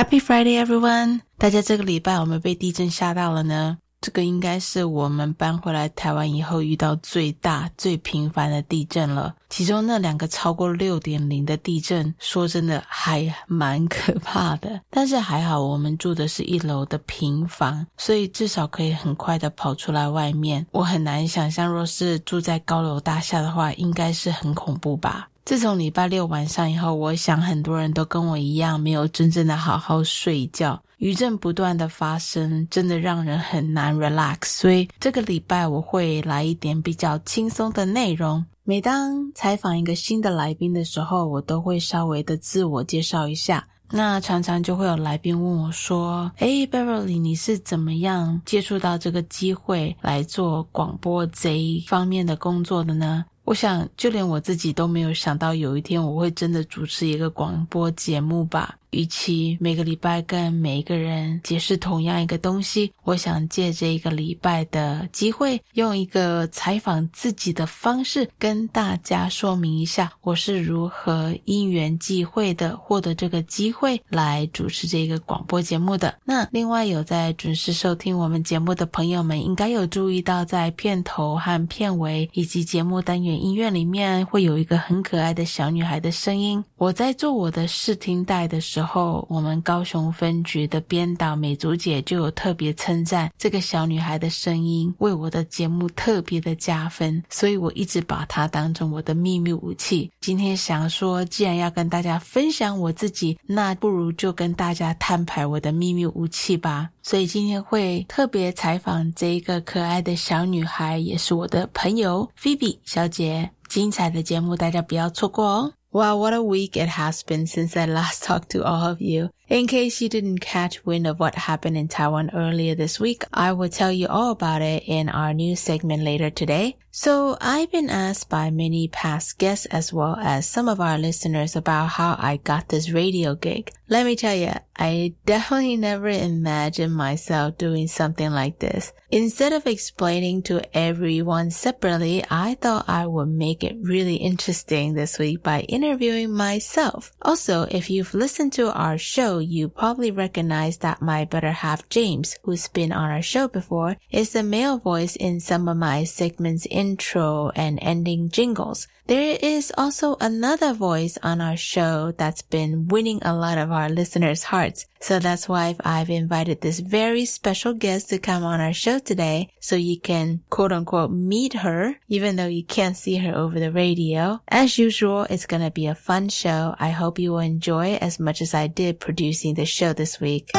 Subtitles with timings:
[0.00, 1.20] Happy Friday, everyone！
[1.36, 3.76] 大家这个礼拜有没有被地震吓到了呢？
[4.00, 9.34] 这个应该是我们搬回来台湾以后遇到最大、最频繁的地震了。
[9.50, 14.80] 其中那两个超过六点零的地震，说真的还蛮可怕的。
[14.88, 20.66] 但是还好，我们住的是一楼的平房，所以至少可以很快的跑出来外面。
[20.70, 25.28] 我很难想象，若是住在高楼大厦的话，应该是很恐怖吧。
[25.44, 30.80] 自从礼拜六晚上以后，我想很多人都跟我一样，没有真正的好好睡觉。
[30.98, 34.44] 余震不断的发生，真的让人很难 relax。
[34.44, 38.44] 所以这个礼拜我会来一点比较轻松的内容。
[38.64, 43.66] 每当采访一个新的来宾的时候，我都会稍微的自我介绍一下。
[43.92, 58.76] 那常常就会有来宾问我说：“哎，Beverly，你是怎么样接触到这个机会来做广播这一方面的工作的呢？”我想，就连我自己都没有想到有一天我会真的主持一个广播节目吧。
[58.90, 76.12] 与其每个礼拜跟每一个人解释同样一个东西，我想借这一个礼拜的机会，用一个采访自己的方式，跟大家说明一下我是如何因缘际会的获得这个机会来主持这个广播节目的。
[76.24, 86.64] 那另外有在准时收听我们节目的朋友们，应该有注意到，在片头和片尾以及节目单元音乐里面，会有一个很可爱的小女孩的声音。
[86.76, 88.79] 我在做我的试听带的时候。
[88.80, 100.10] 时候，我们高雄分局的编导美竹姐就有特别称赞这个小女孩的声音，为我的节目特别的加分，所以我一直把她当成我的秘密武器。
[100.22, 106.88] 今天想说，既然要跟大家分享我自己，那不如就跟大家摊牌我的秘密武器吧。
[107.02, 113.50] 所以今天会特别采访这一个可爱的小女孩，也是我的朋友菲比小姐。
[113.68, 115.72] 精彩的节目，大家不要错过哦。
[115.92, 119.30] Wow, what a week it has been since I last talked to all of you.
[119.50, 123.50] In case you didn't catch wind of what happened in Taiwan earlier this week, I
[123.50, 126.76] will tell you all about it in our new segment later today.
[126.92, 131.54] So I've been asked by many past guests as well as some of our listeners
[131.54, 133.72] about how I got this radio gig.
[133.88, 138.92] Let me tell you, I definitely never imagined myself doing something like this.
[139.12, 145.18] Instead of explaining to everyone separately, I thought I would make it really interesting this
[145.18, 147.12] week by interviewing myself.
[147.22, 152.36] Also, if you've listened to our show, you probably recognize that my better half James,
[152.44, 156.66] who's been on our show before, is the male voice in some of my segments
[156.70, 158.86] intro and ending jingles.
[159.10, 163.88] There is also another voice on our show that's been winning a lot of our
[163.88, 164.86] listeners' hearts.
[165.00, 169.50] So that's why I've invited this very special guest to come on our show today
[169.58, 173.72] so you can quote unquote meet her, even though you can't see her over the
[173.72, 174.42] radio.
[174.46, 176.76] As usual, it's going to be a fun show.
[176.78, 180.52] I hope you will enjoy as much as I did producing the show this week.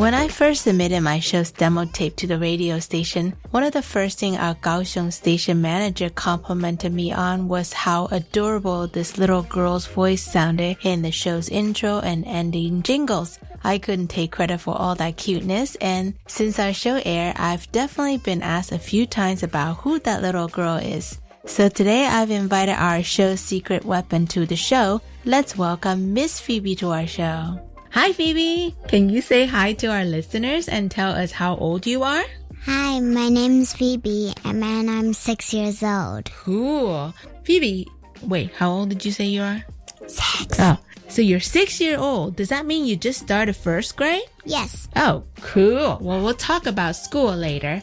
[0.00, 3.82] When I first submitted my show's demo tape to the radio station, one of the
[3.82, 9.86] first things our Kaohsiung station manager complimented me on was how adorable this little girl's
[9.86, 13.38] voice sounded in the show's intro and ending jingles.
[13.62, 18.18] I couldn't take credit for all that cuteness, and since our show aired, I've definitely
[18.18, 21.19] been asked a few times about who that little girl is.
[21.46, 25.00] So today I've invited our show secret weapon to the show.
[25.24, 27.60] Let's welcome Miss Phoebe to our show.
[27.90, 28.74] Hi, Phoebe.
[28.88, 32.24] Can you say hi to our listeners and tell us how old you are?
[32.64, 36.30] Hi, my name's Phoebe and I'm six years old.
[36.30, 37.14] Cool.
[37.44, 37.88] Phoebe,
[38.22, 39.64] wait, how old did you say you are?
[40.06, 40.56] Six.
[40.60, 40.78] Oh,
[41.08, 42.36] So you're six year old.
[42.36, 44.22] Does that mean you just started first grade?
[44.44, 44.88] Yes.
[44.94, 45.98] Oh, cool.
[46.00, 47.82] Well, we'll talk about school later.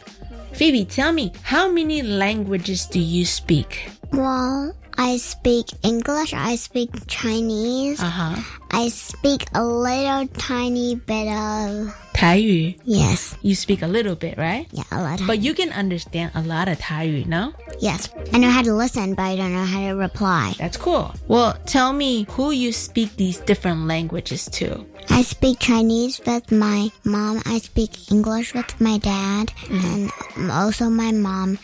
[0.58, 3.88] Phoebe, tell me, how many languages do you speak?
[4.12, 6.34] Well, I speak English.
[6.34, 8.02] I speak Chinese.
[8.02, 8.57] Uh huh.
[8.71, 11.93] I speak a little tiny bit of.
[12.13, 12.75] 台语.
[12.85, 13.33] Yes.
[13.41, 14.67] You speak a little bit, right?
[14.71, 15.19] Yeah, a lot.
[15.25, 17.53] But you can understand a lot of 台语, no?
[17.81, 18.07] yes.
[18.31, 20.53] I know how to listen, but I don't know how to reply.
[20.57, 21.11] That's cool.
[21.27, 24.85] Well, tell me who you speak these different languages to.
[25.09, 27.41] I speak Chinese with my mom.
[27.45, 30.09] I speak English with my dad and
[30.49, 31.57] also my mom.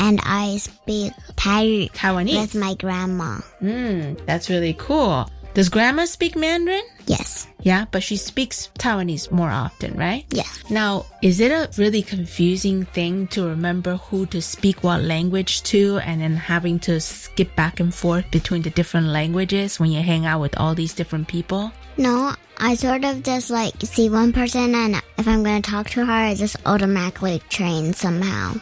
[0.00, 2.40] And I speak Thai Taiwanese.
[2.40, 3.36] with my grandma.
[3.60, 5.30] Hmm, that's really cool.
[5.55, 6.83] Does grandma speak Mandarin?
[7.07, 7.47] Yes.
[7.61, 10.25] Yeah, but she speaks Taiwanese more often, right?
[10.29, 10.43] Yeah.
[10.69, 15.99] Now, is it a really confusing thing to remember who to speak what language to
[15.99, 20.25] and then having to skip back and forth between the different languages when you hang
[20.25, 21.71] out with all these different people?
[21.95, 25.89] No, I sort of just like see one person and if I'm going to talk
[25.91, 28.55] to her, I just automatically train somehow.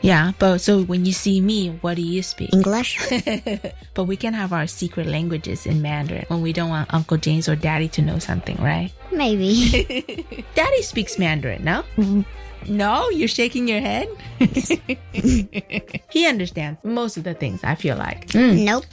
[0.00, 2.52] Yeah, but so when you see me, what do you speak?
[2.52, 2.98] English?
[3.94, 7.48] But we can have our secret languages in Mandarin when we don't want Uncle James
[7.48, 8.92] or Daddy to know something, right?
[9.10, 10.24] Maybe.
[10.54, 11.82] Daddy speaks Mandarin, no?
[11.96, 12.22] Mm-hmm.
[12.68, 14.08] No, you're shaking your head?
[16.10, 18.28] he understands most of the things, I feel like.
[18.28, 18.84] Mm, nope.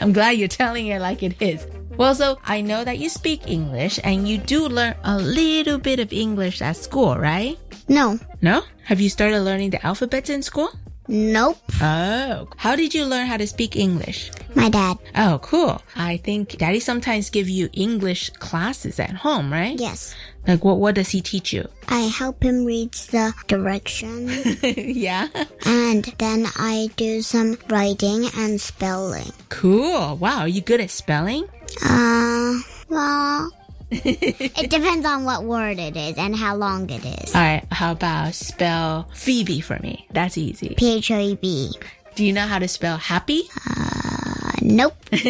[0.00, 1.66] I'm glad you're telling it like it is.
[1.96, 5.98] Well, so I know that you speak English and you do learn a little bit
[5.98, 7.58] of English at school, right?
[7.88, 8.18] No.
[8.40, 8.62] No?
[8.84, 10.70] Have you started learning the alphabets in school?
[11.10, 11.56] Nope.
[11.80, 12.48] Oh.
[12.58, 14.30] How did you learn how to speak English?
[14.54, 14.98] My dad.
[15.16, 15.80] Oh, cool.
[15.96, 19.80] I think daddy sometimes give you English classes at home, right?
[19.80, 20.14] Yes.
[20.46, 21.66] Like what what does he teach you?
[21.88, 24.28] I help him read the direction
[24.62, 25.28] yeah.
[25.64, 29.32] and then I do some writing and spelling.
[29.48, 30.16] Cool.
[30.16, 31.48] Wow, are you good at spelling?
[31.84, 33.50] Uh, well,
[33.90, 37.34] it depends on what word it is and how long it is.
[37.34, 40.06] All right, how about spell Phoebe for me?
[40.10, 40.74] That's easy.
[40.76, 41.72] P H O E B.
[42.14, 43.42] Do you know how to spell happy?
[43.70, 44.94] Uh, nope.
[45.12, 45.22] How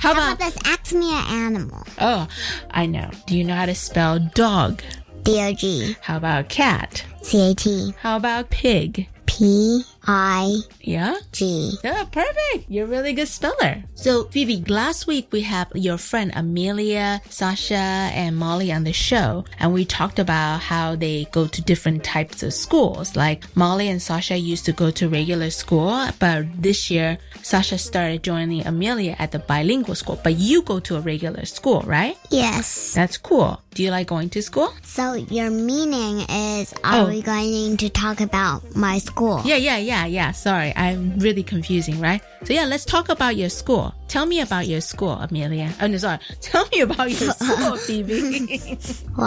[0.00, 0.56] How about about this?
[0.66, 1.82] Ask me an animal.
[1.98, 2.28] Oh,
[2.70, 3.10] I know.
[3.26, 4.82] Do you know how to spell dog?
[5.22, 7.04] D O G How about cat?
[7.22, 9.08] C A T How about pig?
[9.28, 11.16] P I Yeah?
[11.32, 11.72] G.
[11.84, 12.64] Yeah, perfect.
[12.68, 13.84] You're a really good speller.
[13.94, 19.44] So, Phoebe, last week we have your friend Amelia, Sasha, and Molly on the show,
[19.58, 23.16] and we talked about how they go to different types of schools.
[23.16, 28.22] Like Molly and Sasha used to go to regular school, but this year Sasha started
[28.22, 30.18] joining Amelia at the bilingual school.
[30.22, 32.16] But you go to a regular school, right?
[32.30, 32.94] Yes.
[32.94, 33.60] That's cool.
[33.74, 34.72] Do you like going to school?
[34.82, 37.08] So your meaning is, are Oh.
[37.08, 39.40] we going to talk about my school?
[39.44, 40.32] Yeah, yeah, yeah, yeah.
[40.32, 42.20] Sorry, I'm really confusing, right?
[42.44, 43.94] So yeah, let's talk about your school.
[44.08, 45.72] Tell me about your school, Amelia.
[45.80, 46.18] Oh no, sorry.
[46.40, 48.78] Tell me about your school, Phoebe.
[49.18, 49.26] Well,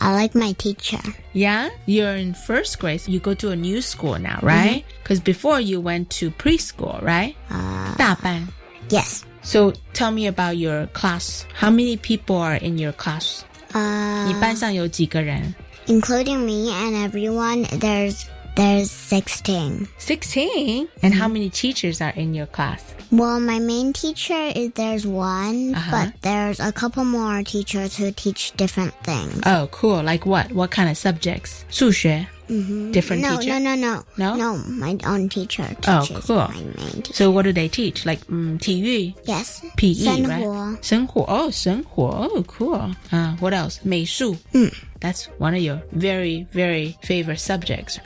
[0.00, 0.98] I like my teacher.
[1.32, 3.00] yeah, you're in first grade.
[3.00, 4.82] So you go to a new school now, right?
[4.84, 5.02] Mm-hmm.
[5.02, 7.35] Because before you went to preschool, right?
[7.49, 8.47] Uh, 大班.
[8.89, 9.23] yes.
[9.41, 11.45] So tell me about your class.
[11.53, 13.43] How many people are in your class?
[13.73, 15.53] 你 Uh, 班上有几个人?
[15.87, 18.25] including me and everyone, there's
[18.55, 19.87] there's sixteen.
[19.97, 20.87] 16.
[21.01, 22.79] And how many teachers are in your class?
[23.11, 25.91] Well, my main teacher is there's one, Uh-huh.
[25.91, 29.41] but there's a couple more teachers who teach different things.
[29.45, 30.01] Oh, cool.
[30.03, 30.51] Like what?
[30.53, 31.65] What kind of subjects?
[31.71, 32.25] 数学?
[32.91, 33.59] Different no, teacher?
[33.59, 34.35] no, no, no, No?
[34.35, 34.57] no.
[34.67, 36.37] My own teacher Oh, teaches cool.
[36.37, 37.13] my main teacher.
[37.13, 38.05] So what do they teach?
[38.05, 39.61] Like um, 体育, Yes.
[39.77, 40.43] PE, 生 right?
[40.43, 41.25] 活.生活.
[41.27, 42.29] Oh, 生活.
[42.29, 42.91] Oh, cool.
[43.11, 43.79] Uh, what else?
[43.83, 44.35] 美术.
[45.00, 47.98] That's one of your very, very favorite subjects.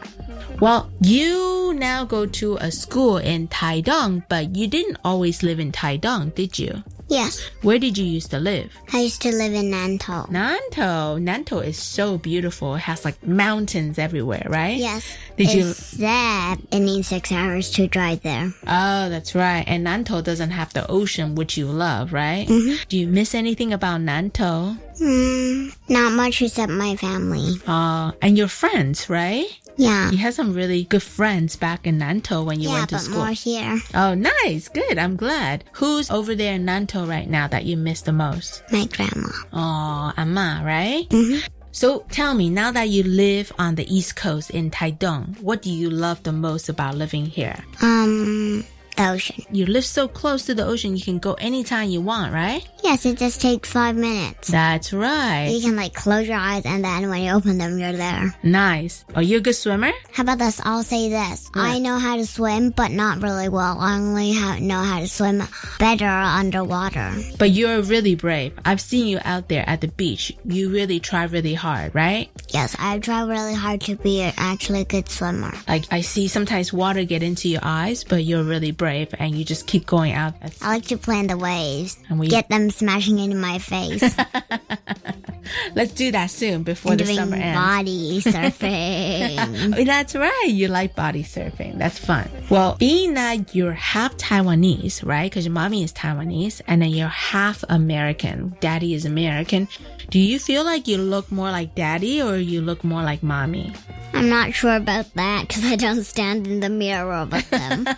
[0.61, 5.73] Well, you now go to a school in Taidong, but you didn't always live in
[5.73, 6.83] Taidong, did you?
[7.09, 7.41] Yes.
[7.61, 8.73] Where did you used to live?
[8.93, 10.31] I used to live in Nantou.
[10.31, 11.21] Nantou.
[11.21, 12.77] Nantou is so beautiful.
[12.77, 14.79] It has like mountains everywhere, right?
[14.79, 15.05] Yes.
[15.37, 18.55] Did you- Except it needs six hours to drive there.
[18.67, 19.65] Oh, that's right.
[19.67, 22.47] And Nantou doesn't have the ocean, which you love, right?
[22.49, 22.85] Mm-hmm.
[22.89, 24.79] Do you miss anything about Nantou?
[24.99, 25.69] Hmm.
[25.89, 27.57] Not much except my family.
[27.67, 29.47] Uh, and your friends, right?
[29.77, 30.11] Yeah.
[30.11, 33.01] You had some really good friends back in Nantou when you yeah, went to but
[33.03, 33.19] school.
[33.25, 33.81] more here.
[33.95, 34.69] Oh, nice.
[34.69, 34.99] Good.
[34.99, 35.65] I'm glad.
[35.73, 38.63] Who's over there in Nantou right now that you miss the most?
[38.71, 39.29] My grandma.
[39.53, 41.09] Oh, Amma, right?
[41.09, 41.43] Mhm.
[41.75, 45.71] So tell me, now that you live on the East Coast in Taidong, what do
[45.73, 47.57] you love the most about living here?
[47.81, 48.63] Um,
[48.97, 49.45] the ocean.
[49.51, 52.67] You live so close to the ocean, you can go anytime you want, right?
[52.83, 54.49] Yes, it just takes five minutes.
[54.49, 55.47] That's right.
[55.47, 58.35] You can like close your eyes and then when you open them, you're there.
[58.43, 59.05] Nice.
[59.15, 59.93] Are you a good swimmer?
[60.13, 60.61] How about this?
[60.65, 61.51] I'll say this.
[61.55, 63.79] I know how to swim, but not really well.
[63.79, 65.43] I only know how to swim
[65.79, 67.13] better underwater.
[67.39, 68.59] But you're really brave.
[68.65, 70.37] I've seen you out there at the beach.
[70.45, 72.31] You really try really hard, right?
[72.49, 75.53] Yes, I try really hard to be actually a good swimmer.
[75.69, 79.45] Like I see sometimes water get into your eyes, but you're really brave and you
[79.45, 80.35] just keep going out.
[80.41, 84.03] That's- I like to plan the waves, And we- get them smashing into my face,
[85.75, 87.59] Let's do that soon before the summer ends.
[87.59, 89.73] body surfing.
[89.79, 90.47] Oh, That's right.
[90.49, 91.79] You like body surfing.
[91.79, 92.29] That's fun.
[92.51, 95.31] Well, being that you're half Taiwanese, right?
[95.31, 98.57] Because your mommy is Taiwanese and then you're half American.
[98.61, 99.69] Daddy is American.
[100.11, 103.73] Do you feel like you look more like daddy or you look more like mommy?
[104.13, 107.87] I'm not sure about that because I don't stand in the mirror with them.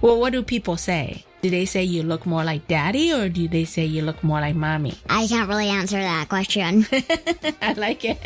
[0.00, 1.24] Well, what do people say?
[1.40, 4.40] Do they say you look more like daddy or do they say you look more
[4.40, 4.94] like mommy?
[5.08, 6.86] I can't really answer that question.
[7.62, 8.18] I like it.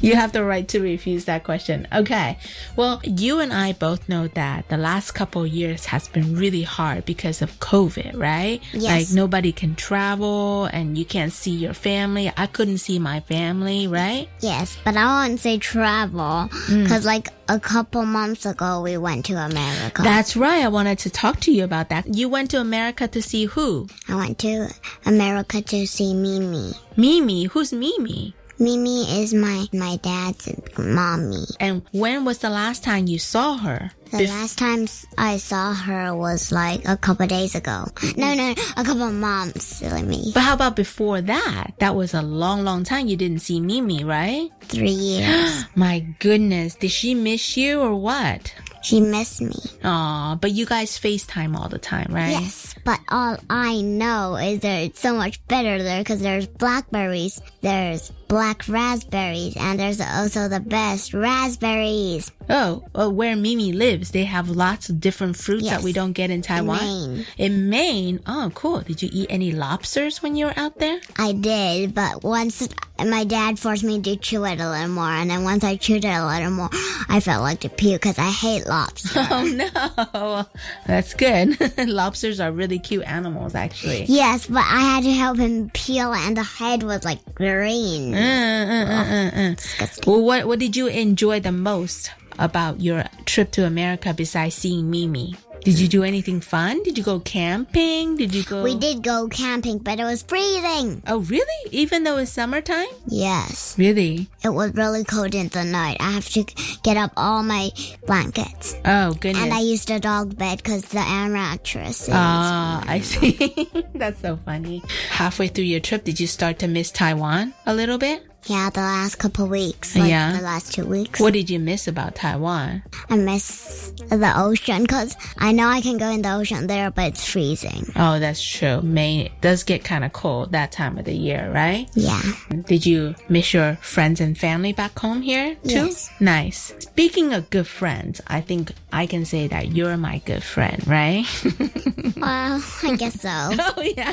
[0.00, 1.88] You have the right to refuse that question.
[1.92, 2.38] Okay.
[2.76, 7.04] Well, you and I both know that the last couple years has been really hard
[7.06, 8.62] because of COVID, right?
[8.72, 9.10] Yes.
[9.10, 12.30] Like nobody can travel and you can't see your family.
[12.36, 14.28] I couldn't see my family, right?
[14.40, 16.82] yes, but I won't say travel hmm.
[16.82, 20.02] because like a couple months ago we went to America.
[20.02, 20.64] That's right.
[20.64, 22.14] I wanted to talk to you about that.
[22.14, 23.88] You went to America to see who?
[24.08, 24.70] I went to
[25.04, 26.72] America to see Mimi.
[26.96, 27.44] Mimi.
[27.44, 28.34] Who's Mimi?
[28.60, 30.48] Mimi is my my dad's
[30.78, 31.44] mommy.
[31.58, 33.90] And when was the last time you saw her?
[34.10, 34.86] The Bef- last time
[35.16, 37.86] I saw her was like a couple days ago.
[38.18, 39.64] No, no, a couple months.
[39.64, 40.32] Silly me.
[40.34, 41.72] but how about before that?
[41.78, 44.50] That was a long, long time you didn't see Mimi, right?
[44.62, 45.64] Three years.
[45.74, 48.52] My goodness, did she miss you or what?
[48.82, 49.54] she missed me.
[49.84, 52.30] Aw, but you guys FaceTime all the time, right?
[52.30, 57.40] Yes, but all I know is that it's so much better there because there's blackberries,
[57.60, 62.30] there's black raspberries, and there's also the best raspberries.
[62.48, 66.30] Oh, oh, where Mimi lives, they have lots of different fruits that we don't get
[66.30, 66.78] in Taiwan.
[66.78, 67.26] Maine.
[67.38, 68.20] In Maine?
[68.26, 68.80] Oh, cool.
[68.80, 71.00] Did you eat any lobsters when you were out there?
[71.16, 72.68] I did, but once
[72.98, 76.04] my dad forced me to chew it a little more, and then once I chewed
[76.04, 76.70] it a little more,
[77.08, 79.20] I felt like to puke because I hate lobster.
[79.30, 80.46] Oh no,
[80.86, 81.56] that's good.
[81.88, 84.04] Lobsters are really cute animals, actually.
[84.04, 88.14] yes, but I had to help him peel, and the head was like green.
[88.14, 89.86] Uh, uh, uh, uh, uh.
[90.06, 94.90] Well, what what did you enjoy the most about your trip to America besides seeing
[94.90, 95.34] Mimi?
[95.64, 96.82] Did you do anything fun?
[96.82, 98.16] Did you go camping?
[98.16, 98.62] Did you go?
[98.62, 101.02] We did go camping, but it was freezing.
[101.06, 101.70] Oh, really?
[101.70, 102.88] Even though it's summertime?
[103.06, 104.28] Yes, Really?
[104.42, 105.98] it was really cold in the night.
[106.00, 106.44] I have to
[106.82, 107.70] get up all my
[108.06, 108.74] blankets.
[108.84, 109.42] Oh, goodness.
[109.44, 112.14] And I used a dog bed because the air mattress is.
[112.14, 113.68] Ah, I see.
[113.94, 114.82] That's so funny.
[115.10, 118.26] Halfway through your trip, did you start to miss Taiwan a little bit?
[118.46, 119.96] Yeah, the last couple weeks.
[119.96, 120.36] Like Yeah.
[120.36, 121.20] The last two weeks.
[121.20, 122.82] What did you miss about Taiwan?
[123.08, 127.08] I miss the ocean because I know I can go in the ocean there, but
[127.08, 127.92] it's freezing.
[127.96, 128.80] Oh, that's true.
[128.82, 131.88] Maine does get kind of cold that time of the year, right?
[131.94, 132.20] Yeah.
[132.66, 135.86] Did you miss your friends and family back home here too?
[135.86, 136.10] Yes.
[136.20, 136.74] Nice.
[136.78, 141.24] Speaking of good friends, I think I can say that you're my good friend, right?
[142.20, 143.30] Well, I guess so.
[143.32, 144.12] oh yeah.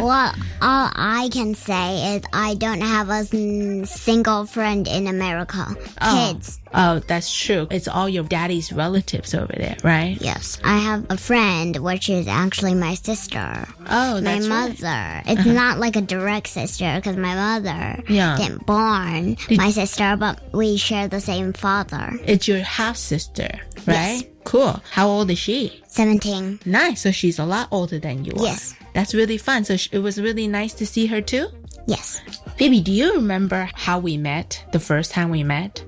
[0.00, 3.24] well, all I can say is I don't have a
[3.86, 5.64] single friend in America.
[6.02, 6.32] Oh.
[6.34, 6.60] Kids.
[6.76, 7.66] Oh, that's true.
[7.70, 10.18] It's all your daddy's relatives over there, right?
[10.20, 10.58] Yes.
[10.62, 13.66] I have a friend, which is actually my sister.
[13.88, 14.82] Oh, my that's right.
[14.82, 15.22] mother.
[15.26, 15.52] It's uh-huh.
[15.52, 18.36] not like a direct sister because my mother Yeah.
[18.36, 22.12] didn't born my sister, but we share the same father.
[22.24, 23.48] It's your half sister,
[23.86, 24.20] right?
[24.20, 24.24] Yes.
[24.44, 24.80] Cool.
[24.90, 25.82] How old is she?
[25.88, 26.60] 17.
[26.66, 27.00] Nice.
[27.00, 28.44] So she's a lot older than you are.
[28.44, 28.74] Yes.
[28.92, 29.64] That's really fun.
[29.64, 31.48] So sh- it was really nice to see her too.
[31.86, 32.20] Yes.
[32.56, 35.84] Phoebe, do you remember how we met the first time we met?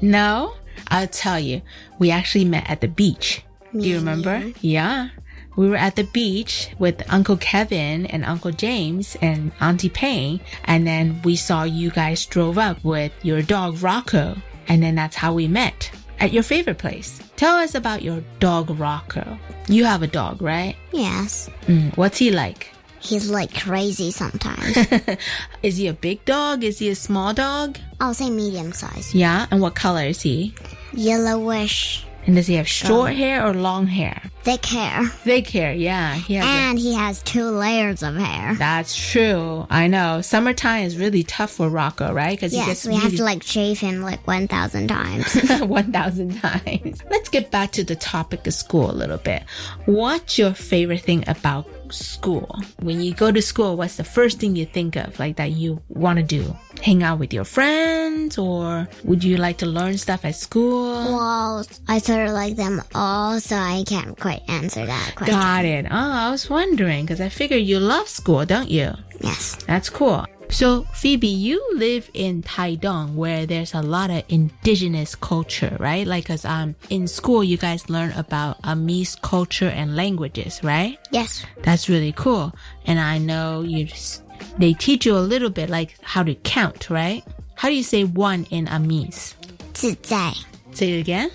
[0.00, 0.54] No?
[0.88, 1.62] I'll tell you.
[1.98, 3.42] We actually met at the beach.
[3.72, 4.52] Do you remember?
[4.60, 5.10] Yeah.
[5.56, 10.40] We were at the beach with Uncle Kevin and Uncle James and Auntie Payne.
[10.64, 14.36] And then we saw you guys drove up with your dog Rocco.
[14.68, 17.20] And then that's how we met at your favorite place.
[17.36, 19.38] Tell us about your dog Rocco.
[19.68, 20.76] You have a dog, right?
[20.92, 21.48] Yes.
[21.66, 22.72] Mm, what's he like?
[23.00, 24.76] He's like crazy sometimes.
[25.62, 26.62] Is he a big dog?
[26.64, 27.78] Is he a small dog?
[28.00, 29.14] I'll say medium size.
[29.14, 29.46] Yeah.
[29.50, 30.54] And what color is he?
[30.92, 34.22] Yellowish And does he have short hair or long hair?
[34.42, 35.06] Thick hair.
[35.24, 36.14] Thick hair, yeah.
[36.14, 38.54] He has a- And he has two layers of hair.
[38.54, 39.66] That's true.
[39.70, 40.20] I know.
[40.22, 42.36] Summertime is really tough for Rocco, right?
[42.38, 45.34] Because he Yes, gets we have to like shave him like 1,000 times.
[45.60, 47.02] 1,000 times.
[47.10, 49.42] Let's get back to the topic of school a little bit.
[49.86, 52.58] What's your favorite thing about school?
[52.80, 55.82] When you go to school, what's the first thing you think of, like that you
[55.88, 56.56] want to do?
[56.82, 60.94] Hang out with your friends, or would you like to learn stuff at school?
[61.16, 65.34] well, I sort of like them all, so I can't quite answer that question.
[65.34, 65.86] Got it.
[65.90, 68.92] Oh, I was wondering because I figured you love school, don't you?
[69.20, 69.56] Yes.
[69.66, 70.26] That's cool.
[70.50, 76.06] So, Phoebe, you live in Taidong where there's a lot of indigenous culture, right?
[76.06, 80.98] Like, cause, um, in school, you guys learn about Amis culture and languages, right?
[81.12, 81.44] Yes.
[81.62, 82.52] That's really cool.
[82.84, 84.22] And I know you just,
[84.58, 87.24] they teach you a little bit like how to count, right?
[87.54, 89.34] How do you say one in Amis?
[89.72, 90.34] 自在.
[90.72, 91.30] Say it again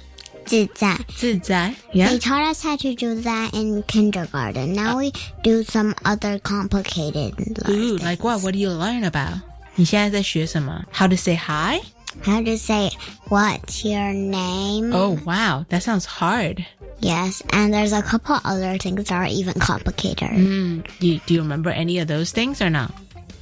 [0.46, 1.74] 自在.自在.
[1.92, 2.08] Yeah.
[2.08, 4.72] They taught us how to do that in kindergarten.
[4.74, 5.12] Now we
[5.42, 7.34] do some other complicated
[7.68, 8.42] Ooh, like like what?
[8.42, 9.40] What do you learn about?
[9.76, 10.84] 你现在在学什么?
[10.92, 11.80] How to say hi?
[12.22, 12.90] how to say
[13.28, 14.92] what's your name.
[14.92, 15.64] Oh, wow.
[15.68, 16.66] That sounds hard.
[16.98, 20.28] Yes, and there's a couple other things that are even complicated.
[20.28, 22.90] Mm, do, you, do you remember any of those things or no?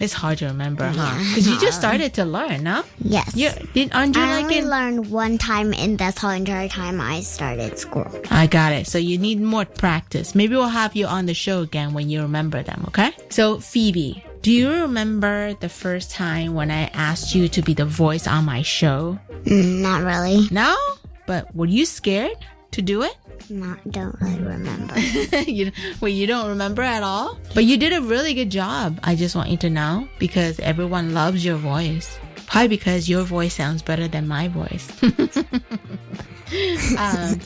[0.04, 1.16] It's hard to remember, huh?
[1.18, 2.84] Because you just started to learn, huh?
[3.00, 3.34] Yes.
[3.38, 4.70] You didn't aren't you I like only in?
[4.70, 8.12] learned one time in this whole entire time I started school.
[8.30, 8.86] I got it.
[8.86, 10.36] So you need more practice.
[10.36, 13.12] Maybe we'll have you on the show again when you remember them, okay?
[13.30, 17.86] So Phoebe, do you remember the first time when I asked you to be the
[17.86, 19.18] voice on my show?
[19.46, 20.50] Mm, not really.
[20.52, 20.76] No?
[21.28, 22.36] But were you scared
[22.72, 23.16] to do it?
[23.50, 25.00] Not don't really remember.
[25.48, 25.72] you
[26.02, 27.38] wait, you don't remember at all?
[27.54, 29.00] But you did a really good job.
[29.04, 32.18] I just want you to know because everyone loves your voice.
[32.48, 34.88] Probably because your voice sounds better than my voice.
[36.98, 37.40] um,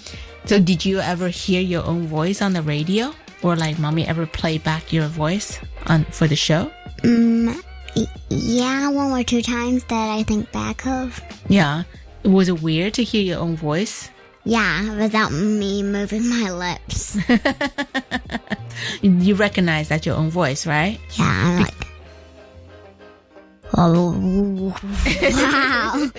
[0.45, 3.13] so did you ever hear your own voice on the radio?
[3.43, 6.71] Or like mommy ever play back your voice on for the show?
[7.03, 7.63] mm,
[8.29, 11.21] yeah, one or two times that I think back of.
[11.47, 11.83] Yeah.
[12.23, 14.09] Was it weird to hear your own voice?
[14.47, 17.17] Yeah, without me moving my lips.
[19.01, 20.99] You recognize that's your own voice, right?
[21.17, 21.86] Yeah, I'm like.
[23.74, 26.10] Oh, wow.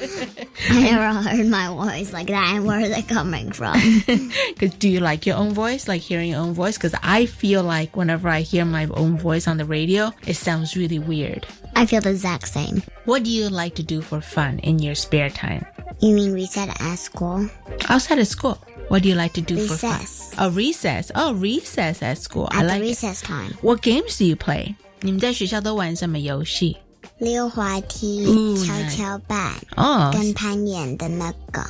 [0.69, 2.55] I never heard my voice like that.
[2.55, 3.73] And where is it coming from?
[4.59, 6.79] Cause do you like your own voice, like hearing your own voice?
[6.79, 10.75] Cause I feel like whenever I hear my own voice on the radio, it sounds
[10.75, 11.45] really weird.
[11.75, 12.81] I feel the exact same.
[13.05, 15.63] What do you like to do for fun in your spare time?
[15.99, 17.47] You mean reset at school?
[17.87, 20.33] Outside of school, what do you like to do for Recess.
[20.33, 20.45] fun?
[20.47, 21.11] Oh, recess.
[21.13, 22.47] Oh, recess at school.
[22.51, 22.89] I At like the it.
[22.89, 23.53] recess time.
[23.61, 24.75] What games do you play?
[25.01, 26.77] 你们在学校都玩什么游戏？
[27.17, 28.95] 溜滑梯、 Ooh, 跷 nice.
[28.97, 31.63] 跷板、 Oh, 跟攀岩的那个，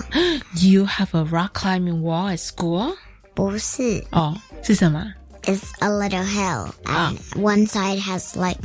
[0.62, 2.96] you have a rock climbing wall at school?
[3.34, 5.14] 不是 Oh, 是什么？
[5.44, 8.58] it's a little hill and one side has like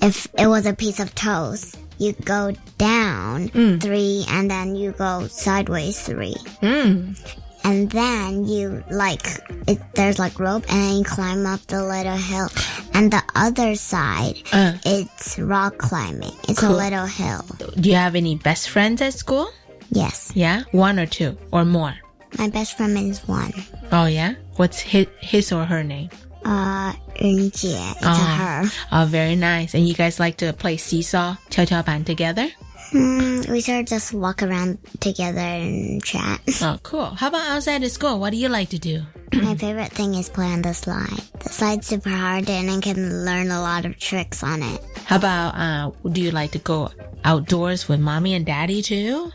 [0.00, 3.48] if it was a piece of toast you go down
[3.80, 7.16] three and then you go sideways three Mm.
[7.64, 9.26] and then you like
[9.66, 12.48] it, there's like rope and then you climb up the little hill
[12.94, 14.72] and the other side Uh.
[14.84, 16.76] it's rock climbing it's a Cool.
[16.76, 17.44] little hill
[17.80, 19.48] Do you have any best friends at school?
[19.90, 21.94] yes Yeah, one or two or more.
[22.38, 23.52] my best friend is one
[23.90, 26.10] Oh yeah, what's his, his or her name?
[26.44, 28.36] uh 云姐 it's a Oh.
[28.38, 29.74] her Oh, very nice.
[29.74, 32.46] And you guys like to play seesaw, 跷跷板 together?
[32.91, 37.05] Hmm, we sort of just walk around together and chat Oh, cool.
[37.05, 38.19] How about outside of school?
[38.19, 39.03] What do you like to do?
[39.33, 41.21] My favorite thing is play on the slide.
[41.39, 44.83] The slide's super hard and I can learn a lot of tricks on it.
[45.05, 46.89] How about uh, do you like to go
[47.23, 49.31] outdoors with mommy and daddy too?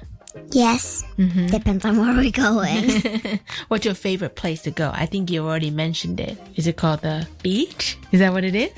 [0.52, 1.02] Yes.
[1.16, 3.40] Depends on where we go in.
[3.68, 4.90] What's your favorite place to go?
[4.92, 6.36] I think you already mentioned it.
[6.56, 7.96] Is it called the beach?
[8.12, 8.70] Is that what it is?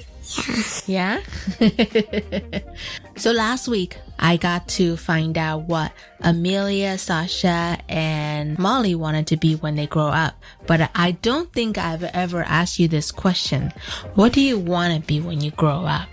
[0.87, 1.21] Yeah.
[3.17, 9.37] so last week, I got to find out what Amelia, Sasha, and Molly wanted to
[9.37, 10.35] be when they grow up.
[10.67, 13.73] But I don't think I've ever asked you this question.
[14.15, 16.09] What do you want to be when you grow up?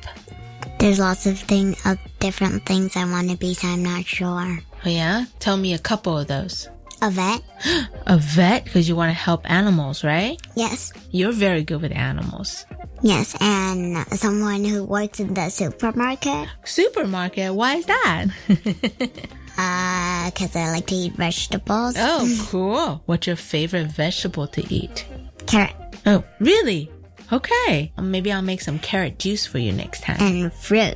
[0.79, 4.59] There's lots of things, of different things I want to be, so I'm not sure.
[4.85, 5.25] Oh yeah?
[5.39, 6.69] Tell me a couple of those.
[7.01, 7.41] A vet?
[8.07, 10.39] A vet because you want to help animals, right?
[10.55, 10.93] Yes.
[11.11, 12.65] You're very good with animals.
[13.01, 18.25] Yes, and someone who works in the supermarket, Supermarket, why is that?
[19.57, 21.95] uh, cause I like to eat vegetables.
[21.97, 23.03] oh, cool.
[23.05, 25.05] What's your favorite vegetable to eat?
[25.45, 25.75] Carrot
[26.07, 26.91] Oh, really?
[27.31, 27.91] Okay.
[27.97, 30.17] Um, maybe I'll make some carrot juice for you next time.
[30.19, 30.95] and fruit.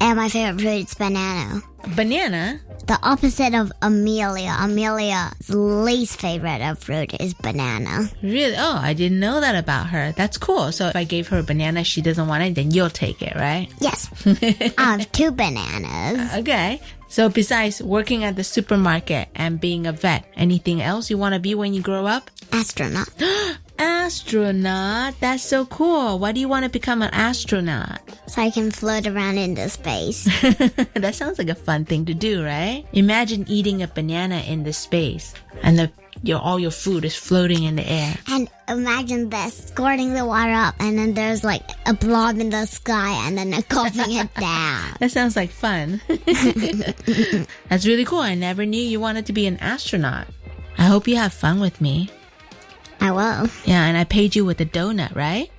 [0.00, 1.60] And my favorite fruit is banana.
[1.96, 2.60] Banana?
[2.88, 4.56] the opposite of Amelia.
[4.58, 8.08] Amelia's least favorite of fruit is banana.
[8.22, 8.54] Really?
[8.56, 10.12] Oh, I didn't know that about her.
[10.12, 10.72] That's cool.
[10.72, 13.36] So if I gave her a banana, she doesn't want it, then you'll take it,
[13.36, 13.68] right?
[13.78, 14.10] Yes.
[14.26, 16.32] I have two bananas.
[16.32, 16.80] Uh, okay.
[17.08, 21.40] So besides working at the supermarket and being a vet, anything else you want to
[21.40, 22.30] be when you grow up?
[22.52, 23.08] Astronaut.
[23.78, 25.14] Astronaut.
[25.20, 26.18] That's so cool.
[26.18, 28.00] Why do you want to become an astronaut?
[28.26, 30.24] So I can float around into space.
[30.94, 32.84] that sounds like a fun thing to do, right?
[32.92, 35.90] Imagine eating a banana in the space and the
[36.22, 38.16] your all your food is floating in the air.
[38.28, 42.66] And imagine this, squirting the water up and then there's like a blob in the
[42.66, 44.96] sky and then coughing it down.
[45.00, 46.00] That sounds like fun.
[47.68, 48.20] That's really cool.
[48.20, 50.26] I never knew you wanted to be an astronaut.
[50.76, 52.10] I hope you have fun with me.
[53.00, 53.48] I will.
[53.64, 55.50] Yeah, and I paid you with a donut, right?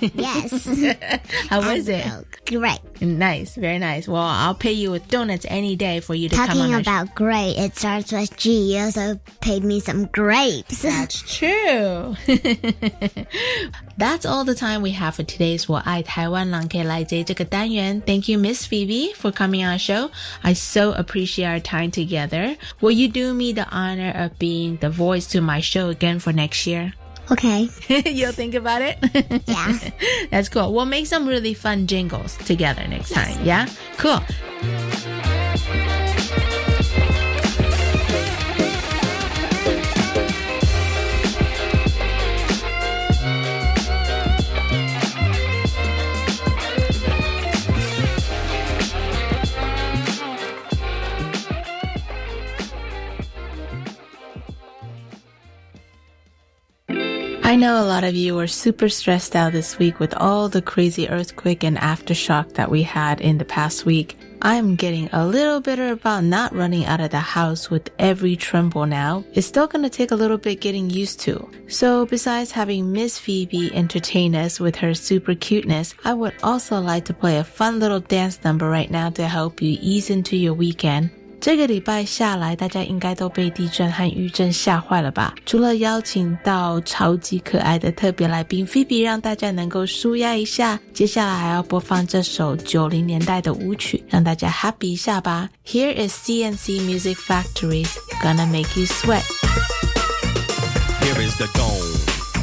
[0.00, 0.66] Yes.
[1.48, 2.06] How was it?
[2.46, 2.80] Great.
[3.00, 4.08] Nice, very nice.
[4.08, 6.80] Well, I'll pay you with donuts any day for you to come on Talking our
[6.80, 8.74] about great, it starts with G.
[8.74, 10.82] You also paid me some grapes.
[10.82, 12.16] That's true.
[13.96, 18.00] That's all the time we have for today's 我爱台湾狼 K 来这这个单元.
[18.04, 20.10] Thank you, Miss Phoebe, for coming on our show.
[20.42, 22.56] I so appreciate our time together.
[22.80, 26.32] Will you do me the honor of being the voice to my show again for
[26.32, 26.94] next year?
[27.31, 27.69] Okay.
[28.05, 28.97] You'll think about it?
[29.47, 29.77] Yeah.
[30.29, 30.73] That's cool.
[30.73, 33.43] We'll make some really fun jingles together next time.
[33.43, 33.67] Yeah?
[33.97, 34.19] Cool.
[57.47, 60.61] I know a lot of you were super stressed out this week with all the
[60.61, 64.17] crazy earthquake and aftershock that we had in the past week.
[64.41, 68.85] I'm getting a little bitter about not running out of the house with every tremble
[68.85, 69.23] now.
[69.31, 71.49] It's still gonna take a little bit getting used to.
[71.69, 77.05] So besides having Miss Phoebe entertain us with her super cuteness, I would also like
[77.05, 80.53] to play a fun little dance number right now to help you ease into your
[80.53, 81.11] weekend.
[81.39, 85.33] 这个礼拜下来，大家应该都被地震和余震吓坏了吧？
[85.45, 95.47] 除了邀请到超级可爱的特别来宾菲比，让大家能够舒压一下，接下来还要播放这首九零年代的舞曲，让大家 happy 一下吧。
[95.65, 99.23] Here is CNC Music Factory's Gonna Make You Sweat。
[101.01, 101.96] Here is the dome.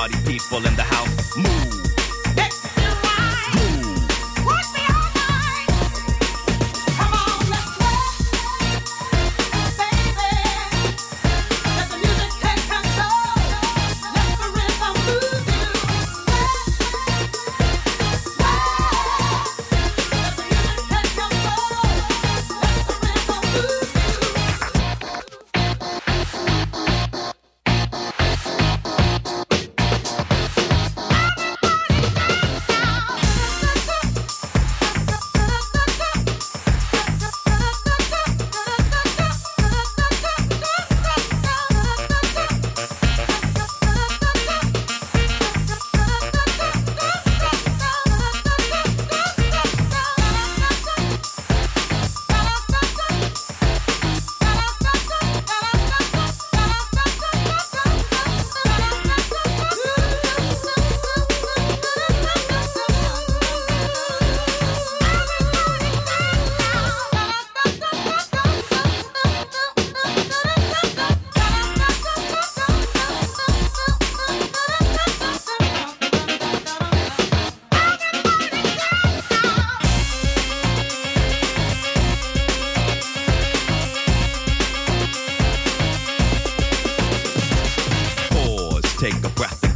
[0.00, 1.99] Party people in the house, move.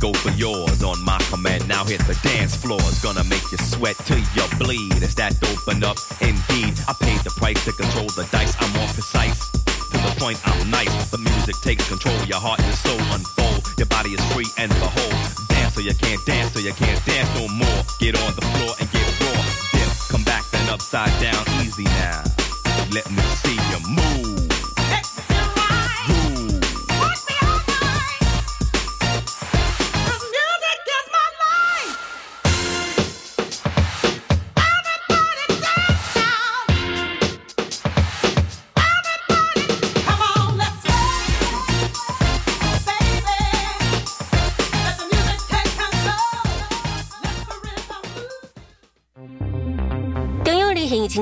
[0.05, 1.67] Go for yours on my command.
[1.67, 2.81] Now hit the dance floor.
[2.93, 5.01] It's gonna make you sweat till you bleed.
[5.01, 6.77] It's that open up indeed.
[6.85, 8.55] I paid the price to control the dice.
[8.61, 9.41] I'm more precise.
[9.93, 10.93] To the point, I'm nice.
[11.11, 12.21] The music takes control.
[12.29, 13.65] Your heart and soul unfold.
[13.79, 15.17] Your body is free and behold.
[15.49, 17.81] Dance so you can't dance, so you can't dance no more.
[17.99, 19.41] Get on the floor and get raw.
[19.73, 22.21] Dip, come back then upside down, easy now.
[22.93, 23.54] Let me see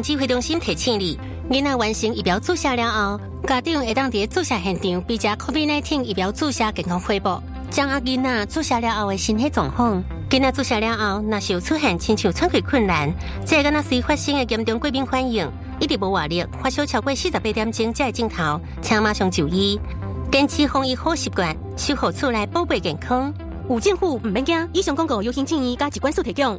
[0.03, 10.03] 指挥中心提醒你，囡仔完成疫苗注射了后，家长会当伫注射现场比较 COVID-19 疫苗注射健康汇报，掌握囡仔注射了后的身体状况。
[10.29, 13.13] 囡仔注射了后，若是有出现亲像喘气困难，
[13.47, 19.79] 这个若是发生的严重过敏反应，一直无活力，发烧超过四十八点钟才会镜头，请马上就医。
[20.31, 23.33] 坚持防疫好习惯，守护厝内宝贝健康。
[23.69, 26.59] 有政府唔免惊，以上广告由行政院加机关所提供。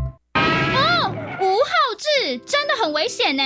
[2.39, 3.43] 真的很危险呢。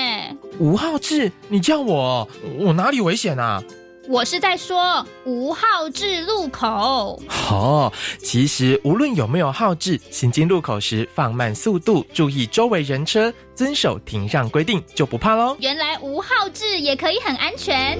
[0.60, 2.28] 吴浩志，你叫我，
[2.60, 3.64] 我哪里危险啊？
[4.08, 7.20] 我是在说无号志路口。
[7.50, 15.58] 哦，其实无论有没有号志，行经路口时放慢速度，注意周围人车，遵守停让规定，就不怕喽。
[15.60, 17.98] 原来无号志也可以很安全。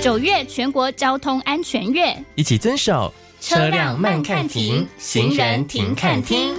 [0.00, 6.54] 九月全国交通安全月，一起遵守车辆慢看停，行人停看听。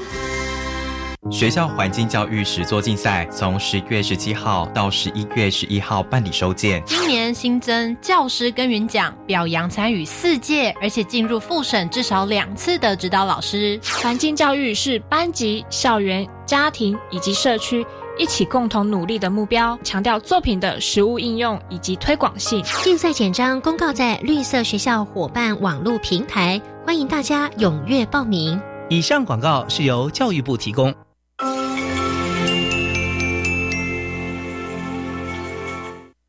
[1.29, 6.81] 学校环境教育实作竞赛从十月十七号到十一月十一号办理收件。
[6.83, 13.79] 今年新增教师耕耘奖，表扬参与四届而且进入复审至少两次的指导老师。
[14.01, 17.85] 环境教育是班级、校园、家庭以及社区
[18.17, 22.63] 一起共同努力的目标，强调作品的实物应用以及推广性。
[22.83, 28.59] 竞赛简章公告在绿色学校伙伴网络平台，欢迎大家踊跃报名。
[28.89, 30.93] 以上广告是由教育部提供。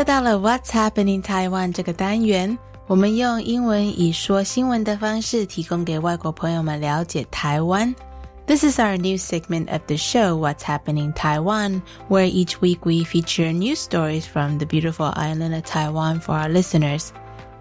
[0.00, 7.94] 又到了 What's Happening Taiwan 这个单元，我们用英文以说新闻的方式，提供给外国朋友们了解台湾。
[8.46, 13.52] This is our new segment of the show, What's Happening Taiwan, where each week we feature
[13.52, 17.10] news stories from the beautiful island of Taiwan for our listeners.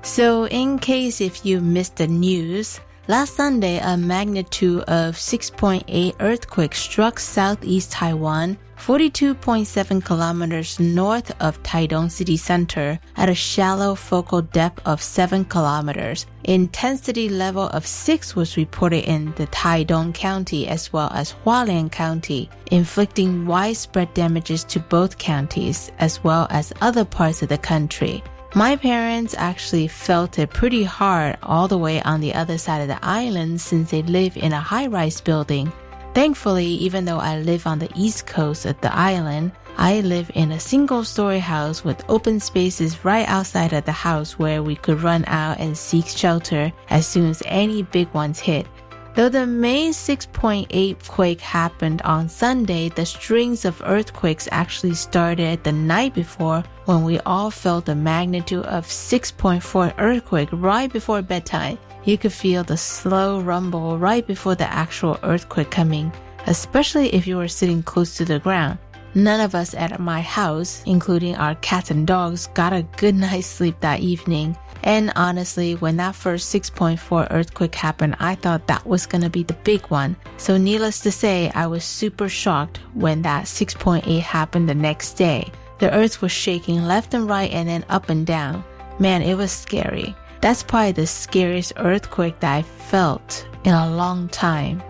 [0.02, 6.75] So, in case if you missed the news, last Sunday a magnitude of 6.8 earthquake
[6.75, 14.81] struck southeast Taiwan 42.7 kilometers north of Taidong city center at a shallow focal depth
[14.87, 16.27] of 7 kilometers.
[16.45, 22.49] Intensity level of 6 was reported in the Taidong County as well as Hualien County,
[22.71, 28.23] inflicting widespread damages to both counties as well as other parts of the country.
[28.55, 32.89] My parents actually felt it pretty hard all the way on the other side of
[32.89, 35.73] the island since they live in a high rise building.
[36.15, 40.51] Thankfully, even though I live on the east coast of the island, I live in
[40.51, 45.01] a single story house with open spaces right outside of the house where we could
[45.01, 48.67] run out and seek shelter as soon as any big ones hit.
[49.15, 55.73] Though the main 6.8 quake happened on Sunday, the strings of earthquakes actually started the
[55.73, 61.77] night before when we all felt the magnitude of 6.4 earthquake right before bedtime.
[62.05, 66.13] You could feel the slow rumble right before the actual earthquake coming,
[66.47, 68.79] especially if you were sitting close to the ground.
[69.15, 73.47] None of us at my house, including our cats and dogs, got a good night's
[73.47, 74.57] sleep that evening.
[74.83, 79.59] And honestly, when that first 6.4 earthquake happened, I thought that was gonna be the
[79.65, 80.17] big one.
[80.39, 85.51] So needless to say, I was super shocked when that 6.8 happened the next day.
[85.81, 88.65] The earth was shaking left and right and then up and down.
[88.99, 90.15] Man, it was scary.
[90.41, 94.83] That's probably the scariest earthquake that I felt in a long time.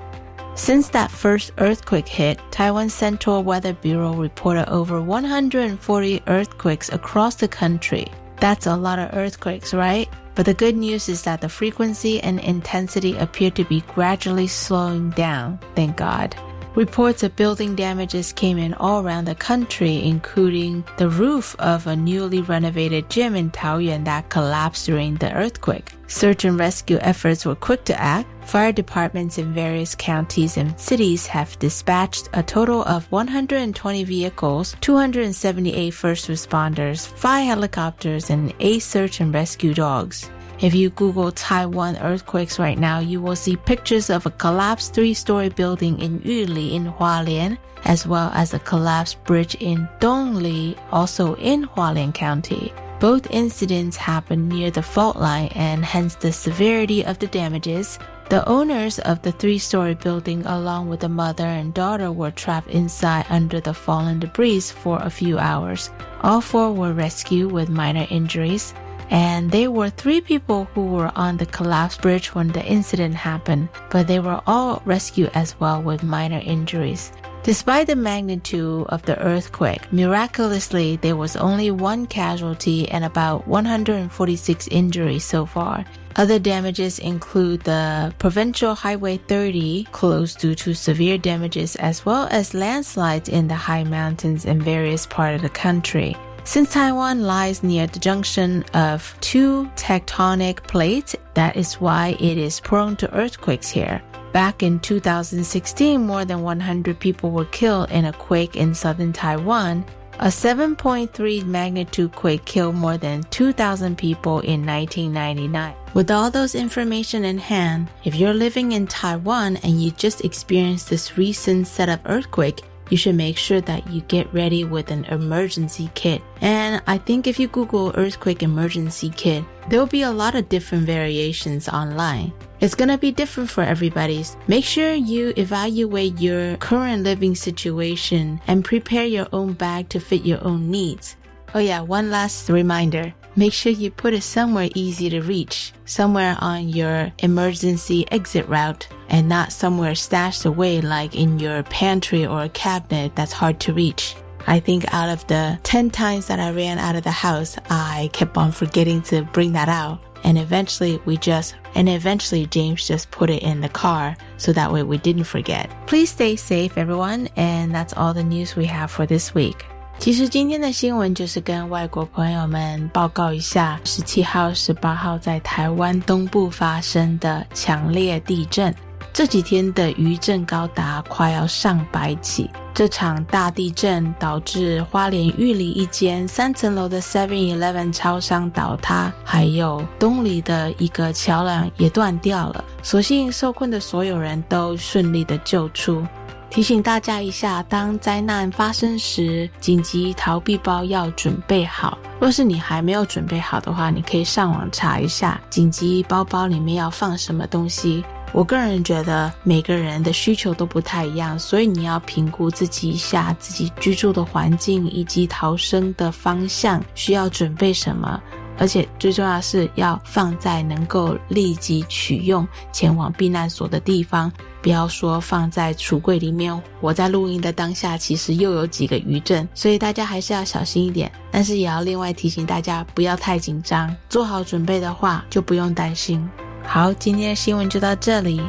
[0.61, 7.49] Since that first earthquake hit, Taiwan Central Weather Bureau reported over 140 earthquakes across the
[7.49, 8.07] country.
[8.40, 10.07] That's a lot of earthquakes, right?
[10.35, 15.09] But the good news is that the frequency and intensity appear to be gradually slowing
[15.11, 16.37] down, thank God.
[16.77, 21.97] Reports of building damages came in all around the country, including the roof of a
[21.97, 25.93] newly renovated gym in Taoyuan that collapsed during the earthquake.
[26.07, 28.29] Search and rescue efforts were quick to act.
[28.49, 35.91] Fire departments in various counties and cities have dispatched a total of 120 vehicles, 278
[35.91, 40.31] first responders, 5 helicopters, and 8 search and rescue dogs.
[40.61, 45.49] If you Google Taiwan earthquakes right now, you will see pictures of a collapsed three-story
[45.49, 51.66] building in Yuli in Hualien, as well as a collapsed bridge in Dongli, also in
[51.66, 52.75] Hualien County.
[52.99, 57.99] Both incidents happened near the fault line and hence the severity of the damages.
[58.29, 63.25] The owners of the three-story building along with the mother and daughter were trapped inside
[63.31, 65.90] under the fallen debris for a few hours.
[66.20, 68.75] All four were rescued with minor injuries
[69.11, 73.68] and there were three people who were on the collapsed bridge when the incident happened,
[73.90, 77.12] but they were all rescued as well with minor injuries.
[77.42, 84.68] Despite the magnitude of the earthquake, miraculously there was only one casualty and about 146
[84.68, 85.85] injuries so far.
[86.16, 92.53] Other damages include the Provincial Highway 30 closed due to severe damages as well as
[92.53, 96.16] landslides in the high mountains in various parts of the country.
[96.44, 102.61] Since Taiwan lies near the junction of two tectonic plates, that is why it is
[102.61, 104.03] prone to earthquakes here.
[104.33, 109.85] Back in 2016, more than 100 people were killed in a quake in southern Taiwan.
[110.20, 115.74] A 7.3 magnitude quake killed more than 2,000 people in 1999.
[115.94, 120.90] With all those information in hand, if you're living in Taiwan and you just experienced
[120.90, 125.05] this recent set of earthquake, you should make sure that you get ready with an
[125.07, 126.20] emergency kit.
[126.40, 130.48] And I think if you Google earthquake emergency kit, there will be a lot of
[130.48, 132.33] different variations online.
[132.61, 134.37] It's gonna be different for everybody's.
[134.46, 140.26] Make sure you evaluate your current living situation and prepare your own bag to fit
[140.26, 141.16] your own needs.
[141.55, 143.14] Oh yeah, one last reminder.
[143.37, 148.88] Make sure you put it somewhere easy to reach, somewhere on your emergency exit route,
[149.09, 153.73] and not somewhere stashed away like in your pantry or a cabinet that's hard to
[153.73, 154.16] reach.
[154.47, 158.11] I think out of the 10 times that I ran out of the house, I
[158.12, 160.01] kept on forgetting to bring that out.
[160.25, 164.73] And eventually we just, and eventually James just put it in the car so that
[164.73, 165.71] way we didn't forget.
[165.87, 169.64] Please stay safe everyone, and that's all the news we have for this week.
[170.01, 178.75] 其实今天的新闻就是跟外国朋友们报告一下，十七号、十八号在台湾东部发生的强烈地震。
[179.13, 182.49] 这几天的余震高达快要上百起。
[182.73, 192.65] 这场大地震导致花莲玉里一间三层楼的 Seven Eleven 超商倒塌，还有东里的一个桥梁也断掉了。
[192.83, 196.03] 所幸受困的所有人都顺利的救出。
[196.51, 201.97] 提醒大家一下，当灾难发生时，紧急逃避包要准备好。
[202.19, 208.05] 若是你还没有准备好的话，你可以上网查一下紧急包包里面要放什么东西。
[208.33, 218.21] 我个人觉得每个人的需求都不太一样，所以你要评估自己一下自己居住的环境以及逃生的方向需要准备什么。
[218.59, 224.31] 而且最重要是要放在能够立即取用、前往避难所的地方，
[224.62, 226.61] 不要说放在橱柜里面。
[226.81, 231.11] 我在录音的当下，其实又有几个余震，所以大家还是要小心一点。
[231.31, 236.29] 但是也要另外提醒大家，不要太紧张，做好准备的话就不用担心。
[236.64, 238.40] 好，今天的新闻就到这里。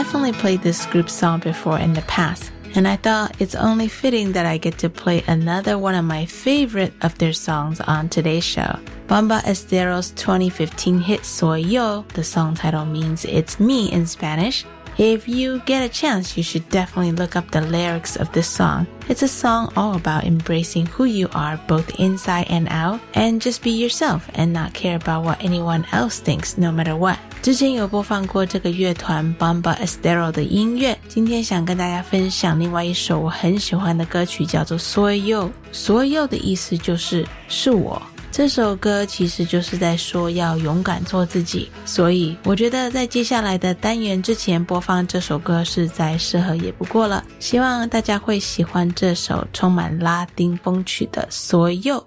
[0.00, 4.32] Definitely played this group song before in the past, and I thought it's only fitting
[4.32, 8.42] that I get to play another one of my favorite of their songs on today's
[8.42, 8.78] show.
[9.08, 14.64] Bomba Estéreo's 2015 hit Soy Yo, the song title means It's Me in Spanish,
[14.96, 18.86] if you get a chance, you should definitely look up the lyrics of this song.
[19.08, 23.62] It's a song all about embracing who you are both inside and out and just
[23.62, 27.18] be yourself and not care about what anyone else thinks no matter what.
[27.42, 35.48] 之前有播放过这个乐团 Bomba Estero 的音乐，今天想跟大家分享另外一首我很喜欢的歌曲，叫做 Soy Yo。
[35.72, 38.00] Soy Yo 的意思就是是我。
[38.30, 47.24] 这首歌其实就是在说要勇敢做自己，所以我觉得在接下来的单元之前播放这首歌是再适合也不过了。
[47.38, 52.06] 希望大家会喜欢这首充满拉丁风曲的《所有》。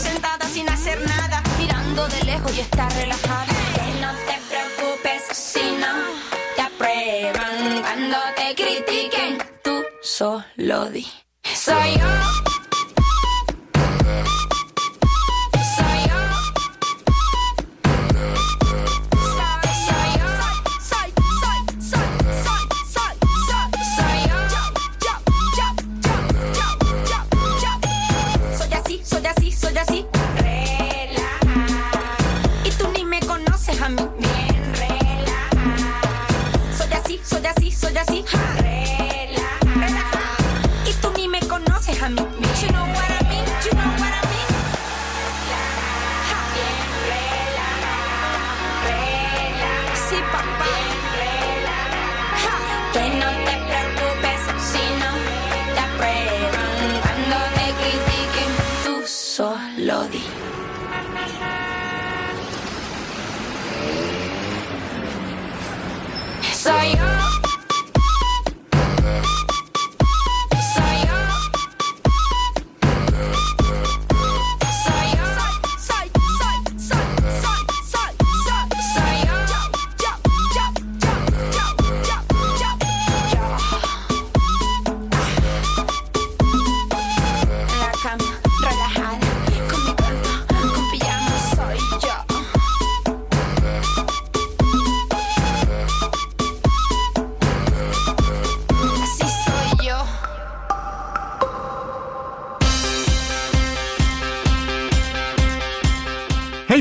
[0.00, 3.52] Sentada sin hacer nada, mirando de lejos y estar relajada.
[4.00, 5.92] No te preocupes si no
[6.56, 7.82] te aprueban.
[7.82, 11.06] Cuando te critiquen, tú solo di.
[11.42, 12.49] Soy yo.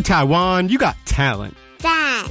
[0.08, 1.54] Taiwan, you got talent.
[1.80, 2.26] Dad.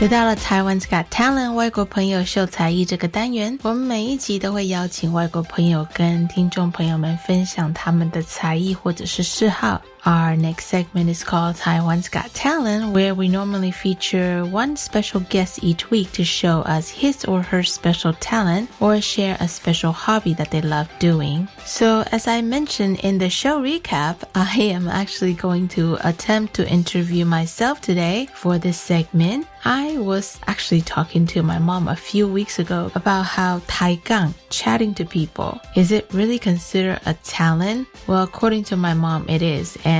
[0.00, 9.80] 又到了台湾 Got Talent 外国朋友秀才艺这个单元，我们每一集都会邀请外国朋友跟听众朋友们分享他们的才艺或者是嗜好。
[10.05, 15.63] Our next segment is called Taiwan's Got Talent, where we normally feature one special guest
[15.63, 20.35] each week to show us his or her special talent or share a special hobby
[20.35, 21.47] that they love doing.
[21.65, 26.69] So, as I mentioned in the show recap, I am actually going to attempt to
[26.69, 29.47] interview myself today for this segment.
[29.67, 34.93] I was actually talking to my mom a few weeks ago about how Taigang, chatting
[34.93, 37.87] to people, is it really considered a talent?
[38.05, 39.75] Well, according to my mom, it is.
[39.83, 39.94] And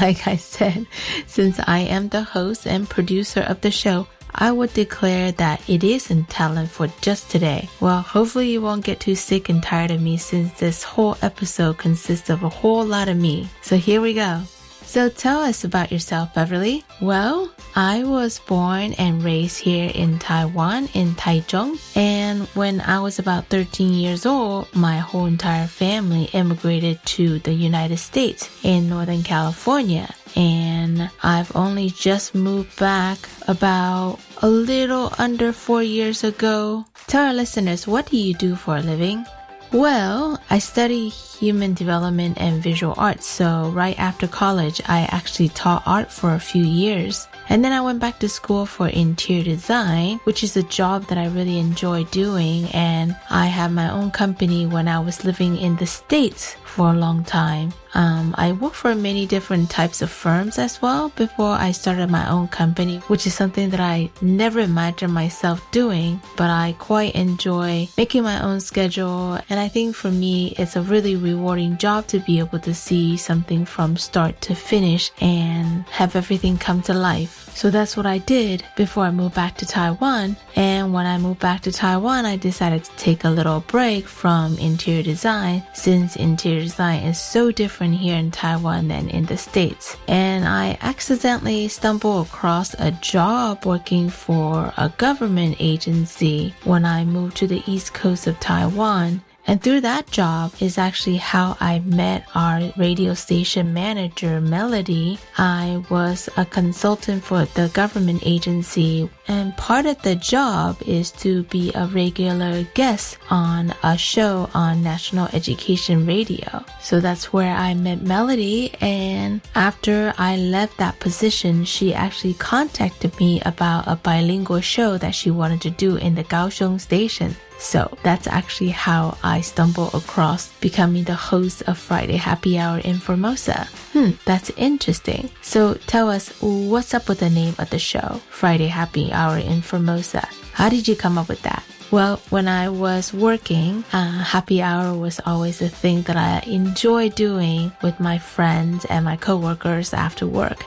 [0.00, 0.86] like I said,
[1.26, 5.82] since I am the host and producer of the show, I would declare that it
[5.82, 7.68] isn't talent for just today.
[7.80, 11.78] Well, hopefully you won't get too sick and tired of me since this whole episode
[11.78, 13.48] consists of a whole lot of me.
[13.62, 14.42] So here we go.
[14.90, 16.82] So tell us about yourself, Beverly.
[17.00, 21.78] Well, I was born and raised here in Taiwan, in Taichung.
[21.94, 27.52] And when I was about 13 years old, my whole entire family immigrated to the
[27.52, 30.12] United States in Northern California.
[30.34, 36.84] And I've only just moved back about a little under four years ago.
[37.06, 39.24] Tell our listeners, what do you do for a living?
[39.72, 43.24] Well, I study human development and visual arts.
[43.26, 47.28] So right after college, I actually taught art for a few years.
[47.48, 51.18] And then I went back to school for interior design, which is a job that
[51.18, 52.66] I really enjoy doing.
[52.74, 56.96] And I had my own company when I was living in the States for a
[56.96, 57.72] long time.
[57.94, 62.30] Um, I worked for many different types of firms as well before I started my
[62.30, 67.88] own company, which is something that I never imagined myself doing, but I quite enjoy
[67.96, 69.40] making my own schedule.
[69.50, 73.16] And I think for me, it's a really rewarding job to be able to see
[73.16, 77.49] something from start to finish and have everything come to life.
[77.54, 80.36] So that's what I did before I moved back to Taiwan.
[80.56, 84.56] And when I moved back to Taiwan, I decided to take a little break from
[84.58, 89.96] interior design since interior design is so different here in Taiwan than in the States.
[90.08, 97.36] And I accidentally stumbled across a job working for a government agency when I moved
[97.38, 99.22] to the east coast of Taiwan.
[99.50, 105.18] And through that job is actually how I met our radio station manager, Melody.
[105.38, 111.42] I was a consultant for the government agency and part of the job is to
[111.50, 116.64] be a regular guest on a show on National Education Radio.
[116.80, 118.72] So that's where I met Melody.
[118.80, 125.16] And after I left that position, she actually contacted me about a bilingual show that
[125.16, 127.34] she wanted to do in the Kaohsiung station.
[127.60, 132.98] So that's actually how I stumbled across becoming the host of Friday Happy Hour in
[132.98, 133.68] Formosa.
[133.92, 135.30] Hmm, that's interesting.
[135.42, 139.60] So tell us what's up with the name of the show, Friday Happy Hour in
[139.60, 140.26] Formosa.
[140.52, 141.62] How did you come up with that?
[141.90, 147.08] Well, when I was working, uh, happy hour was always a thing that I enjoy
[147.08, 150.62] doing with my friends and my coworkers after work.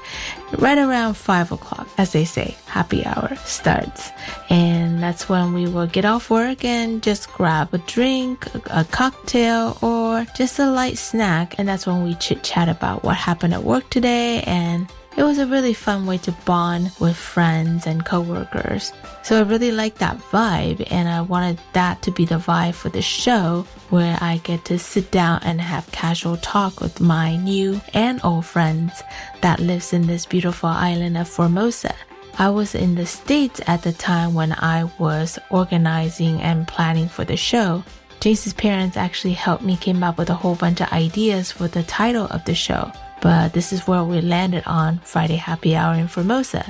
[0.58, 4.12] Right around five o'clock, as they say, happy hour starts.
[4.50, 9.78] And that's when we will get off work and just grab a drink, a cocktail,
[9.82, 11.56] or just a light snack.
[11.58, 15.38] And that's when we chit chat about what happened at work today and it was
[15.38, 18.92] a really fun way to bond with friends and coworkers.
[19.22, 22.90] So I really liked that vibe and I wanted that to be the vibe for
[22.90, 27.80] the show where I get to sit down and have casual talk with my new
[27.94, 29.04] and old friends
[29.42, 31.94] that lives in this beautiful island of Formosa.
[32.40, 37.24] I was in the States at the time when I was organizing and planning for
[37.24, 37.84] the show.
[38.20, 41.84] Jace's parents actually helped me came up with a whole bunch of ideas for the
[41.84, 42.92] title of the show
[43.24, 46.70] but this is where we landed on Friday Happy Hour in Formosa.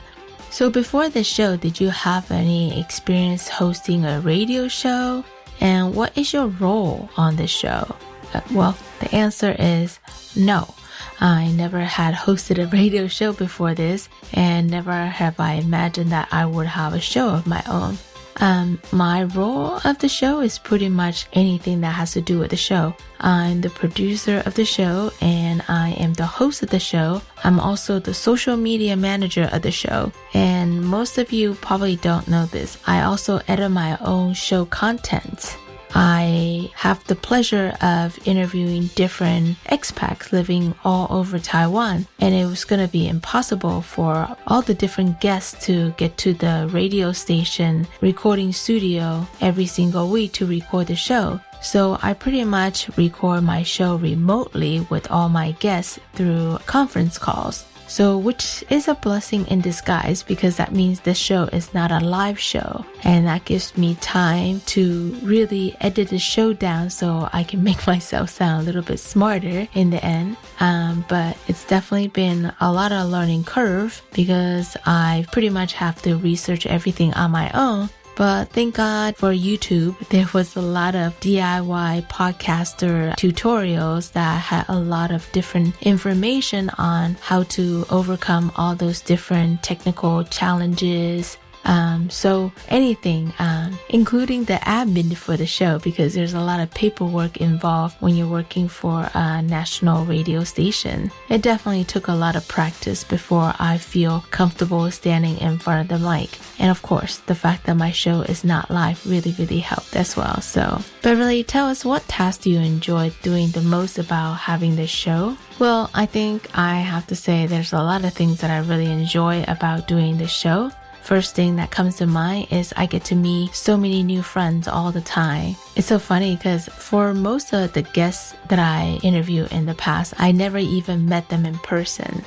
[0.52, 5.26] So before the show, did you have any experience hosting a radio show?
[5.60, 7.96] And what is your role on the show?
[8.36, 10.00] Uh, well, the answer is
[10.36, 10.76] no.
[11.20, 16.28] I never had hosted a radio show before this, and never have I imagined that
[16.32, 17.98] I would have a show of my own.
[18.38, 22.52] Um, my role of the show is pretty much anything that has to do with
[22.52, 22.96] the show.
[23.20, 27.22] I'm the producer of the show and I am the host of the show.
[27.44, 30.12] I'm also the social media manager of the show.
[30.34, 32.78] And most of you probably don't know this.
[32.86, 35.58] I also edit my own show content.
[35.96, 42.66] I have the pleasure of interviewing different expats living all over Taiwan, and it was
[42.66, 47.88] going to be impossible for all the different guests to get to the radio station
[48.02, 51.40] recording studio every single week to record the show.
[51.62, 57.66] So I pretty much record my show remotely with all my guests through conference calls.
[57.94, 62.00] So, which is a blessing in disguise because that means the show is not a
[62.00, 62.84] live show.
[63.04, 67.86] And that gives me time to really edit the show down so I can make
[67.86, 70.38] myself sound a little bit smarter in the end.
[70.60, 76.02] Um, but it's definitely been a lot of learning curve because I pretty much have
[76.02, 79.98] to research everything on my own but thank God for YouTube.
[80.10, 86.70] There was a lot of DIY podcaster tutorials that had a lot of different information
[86.78, 94.60] on how to overcome all those different technical challenges um, so anything, um, including the
[94.64, 99.10] admin for the show, because there's a lot of paperwork involved when you're working for
[99.14, 101.12] a national radio station.
[101.30, 106.00] It definitely took a lot of practice before I feel comfortable standing in front of
[106.00, 106.38] the mic.
[106.60, 110.16] And of course, the fact that my show is not live really, really helped as
[110.16, 110.42] well.
[110.42, 114.90] So, Beverly, tell us what task do you enjoy doing the most about having this
[114.90, 115.38] show?
[115.60, 118.92] Well, I think I have to say there's a lot of things that I really
[118.92, 120.72] enjoy about doing this show.
[121.04, 124.70] First thing that comes to mind is I get to meet so many new friends
[124.70, 125.58] all the time.
[125.76, 130.14] It's so funny because for most of the guests that I interview in the past,
[130.18, 132.24] I never even met them in person.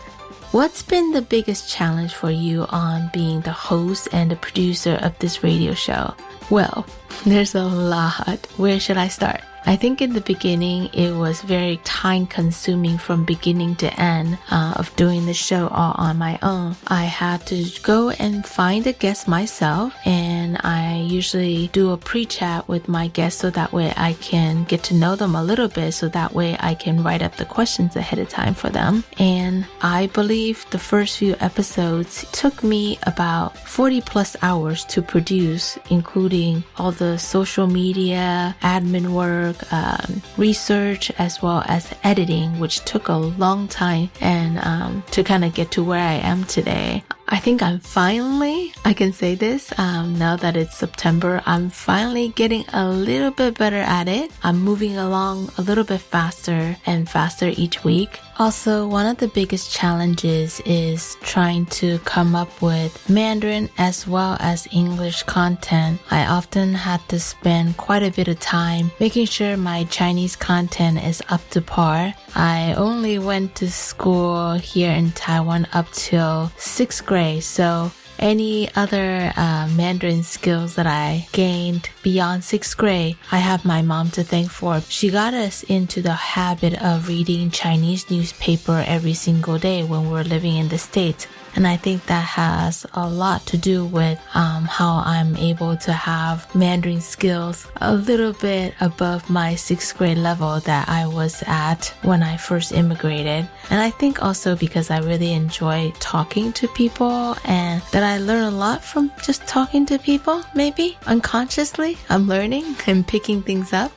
[0.52, 5.18] What's been the biggest challenge for you on being the host and the producer of
[5.20, 6.14] this radio show?
[6.50, 6.86] Well,
[7.24, 8.44] there's a lot.
[8.58, 9.40] Where should I start?
[9.66, 14.74] I think in the beginning it was very time consuming from beginning to end uh,
[14.76, 16.76] of doing the show all on my own.
[16.86, 22.26] I had to go and find a guest myself, and I usually do a pre
[22.26, 25.68] chat with my guests so that way I can get to know them a little
[25.68, 29.02] bit so that way I can write up the questions ahead of time for them.
[29.18, 35.76] And I believe the first few episodes took me about 40 plus hours to produce,
[35.90, 39.12] including all the social media, admin
[39.56, 45.22] work, um, research as well as editing, which took a long time and um, to
[45.22, 47.02] kind of get to where I am today.
[47.28, 52.28] I think I'm finally, I can say this, um, now that it's September, I'm finally
[52.28, 54.30] getting a little bit better at it.
[54.44, 58.20] I'm moving along a little bit faster and faster each week.
[58.38, 64.36] Also, one of the biggest challenges is trying to come up with Mandarin as well
[64.40, 65.98] as English content.
[66.10, 71.02] I often had to spend quite a bit of time making sure my Chinese content
[71.02, 72.12] is up to par.
[72.34, 79.32] I only went to school here in Taiwan up till sixth grade, so any other
[79.36, 84.50] uh, Mandarin skills that I gained beyond sixth grade, I have my mom to thank
[84.50, 84.80] for.
[84.82, 90.12] She got us into the habit of reading Chinese newspaper every single day when we
[90.12, 91.26] were living in the States.
[91.56, 95.92] And I think that has a lot to do with um, how I'm able to
[95.92, 101.94] have Mandarin skills a little bit above my sixth grade level that I was at
[102.02, 103.48] when I first immigrated.
[103.70, 108.44] And I think also because I really enjoy talking to people and that I learn
[108.44, 111.96] a lot from just talking to people, maybe unconsciously.
[112.10, 113.92] I'm learning and picking things up.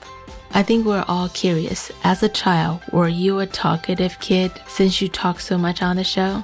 [0.52, 1.92] I think we're all curious.
[2.04, 6.04] As a child, were you a talkative kid since you talk so much on the
[6.04, 6.44] show?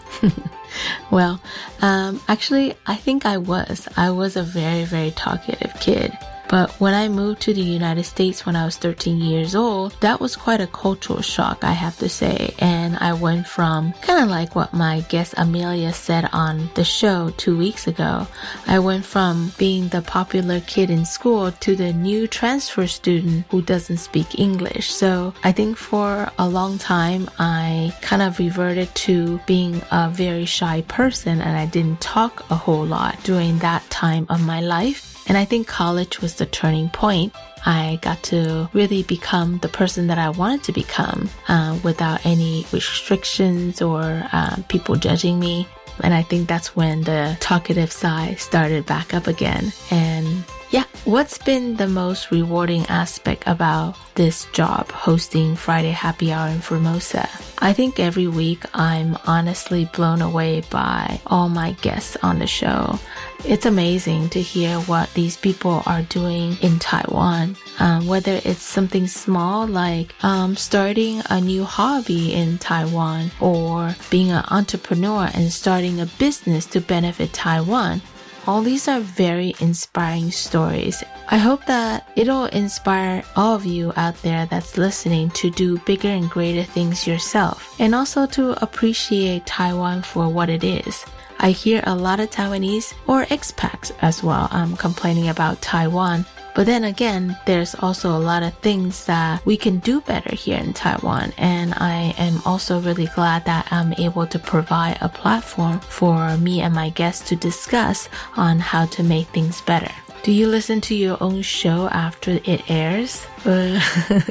[1.11, 1.41] well,
[1.81, 3.87] um, actually, I think I was.
[3.97, 6.15] I was a very, very talkative kid.
[6.47, 10.19] But when I moved to the United States when I was 13 years old, that
[10.19, 12.53] was quite a cultural shock, I have to say.
[12.59, 17.31] And I went from kind of like what my guest Amelia said on the show
[17.37, 18.27] two weeks ago.
[18.67, 23.61] I went from being the popular kid in school to the new transfer student who
[23.61, 24.91] doesn't speak English.
[24.91, 30.45] So I think for a long time, I kind of reverted to being a very
[30.45, 35.14] shy person and I didn't talk a whole lot during that time of my life.
[35.27, 37.33] And I think college was the turning point.
[37.65, 42.65] I got to really become the person that I wanted to become uh, without any
[42.71, 45.67] restrictions or uh, people judging me.
[46.03, 49.71] And I think that's when the talkative side started back up again.
[49.89, 56.49] And yeah, what's been the most rewarding aspect about this job hosting Friday Happy Hour
[56.49, 57.29] in Formosa?
[57.59, 62.99] I think every week I'm honestly blown away by all my guests on the show.
[63.45, 67.55] It's amazing to hear what these people are doing in Taiwan.
[67.79, 74.31] Um, whether it's something small like um, starting a new hobby in Taiwan or being
[74.31, 78.01] an entrepreneur and starting a business to benefit Taiwan.
[78.47, 81.03] All these are very inspiring stories.
[81.29, 86.09] I hope that it'll inspire all of you out there that's listening to do bigger
[86.09, 91.05] and greater things yourself and also to appreciate Taiwan for what it is.
[91.39, 96.23] I hear a lot of Taiwanese or expats as well um, complaining about Taiwan.
[96.55, 100.57] But then again, there's also a lot of things that we can do better here
[100.57, 101.33] in Taiwan.
[101.37, 106.61] And I am also really glad that I'm able to provide a platform for me
[106.61, 109.91] and my guests to discuss on how to make things better.
[110.23, 113.27] Do you listen to your own show after it airs?
[113.45, 113.79] Uh,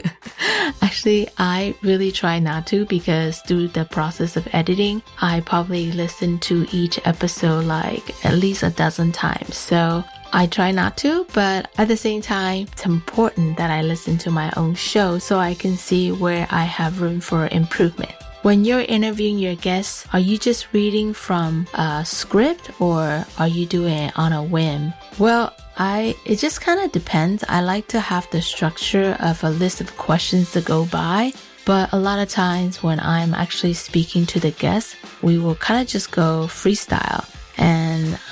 [0.82, 6.40] actually, I really try not to because through the process of editing, I probably listen
[6.40, 9.56] to each episode like at least a dozen times.
[9.56, 10.02] So
[10.34, 14.32] I try not to, but at the same time, it's important that I listen to
[14.32, 18.10] my own show so I can see where I have room for improvement.
[18.42, 23.64] When you're interviewing your guests, are you just reading from a script or are you
[23.64, 24.92] doing it on a whim?
[25.20, 27.44] Well, I it just kind of depends.
[27.48, 31.32] I like to have the structure of a list of questions to go by,
[31.64, 35.80] but a lot of times when I'm actually speaking to the guests, we will kind
[35.80, 37.24] of just go freestyle.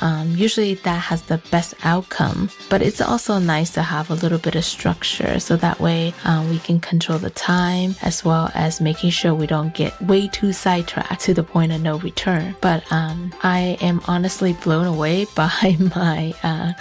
[0.00, 2.50] Um, usually that has the best outcome.
[2.68, 6.48] But it's also nice to have a little bit of structure so that way um,
[6.50, 10.52] we can control the time as well as making sure we don't get way too
[10.52, 12.54] sidetracked to the point of no return.
[12.60, 16.72] But um, I am honestly blown away by my uh,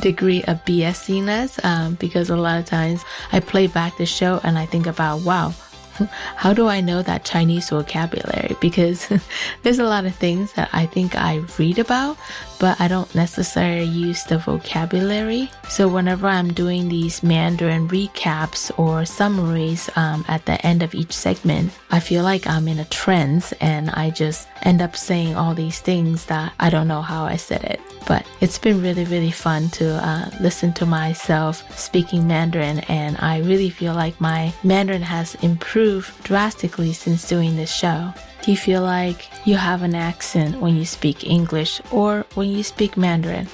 [0.00, 4.58] degree of BSiness um, because a lot of times I play back the show and
[4.58, 5.54] I think about, wow,
[6.36, 8.56] how do I know that Chinese vocabulary?
[8.60, 9.08] Because
[9.62, 12.16] there's a lot of things that I think I read about,
[12.58, 15.50] but I don't necessarily use the vocabulary.
[15.68, 21.12] So whenever I'm doing these Mandarin recaps or summaries um, at the end of each
[21.12, 25.54] segment, I feel like I'm in a trance and I just end up saying all
[25.54, 27.80] these things that I don't know how I said it.
[28.06, 33.38] But it's been really, really fun to uh, listen to myself speaking Mandarin, and I
[33.40, 38.12] really feel like my Mandarin has improved drastically since doing this show.
[38.42, 42.62] Do you feel like you have an accent when you speak English or when you
[42.62, 43.48] speak Mandarin?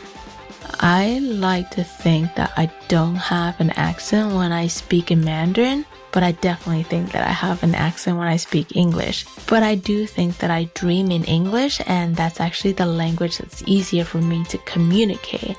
[0.80, 5.84] I like to think that I don't have an accent when I speak in Mandarin,
[6.12, 9.24] but I definitely think that I have an accent when I speak English.
[9.46, 13.62] But I do think that I dream in English, and that's actually the language that's
[13.66, 15.56] easier for me to communicate.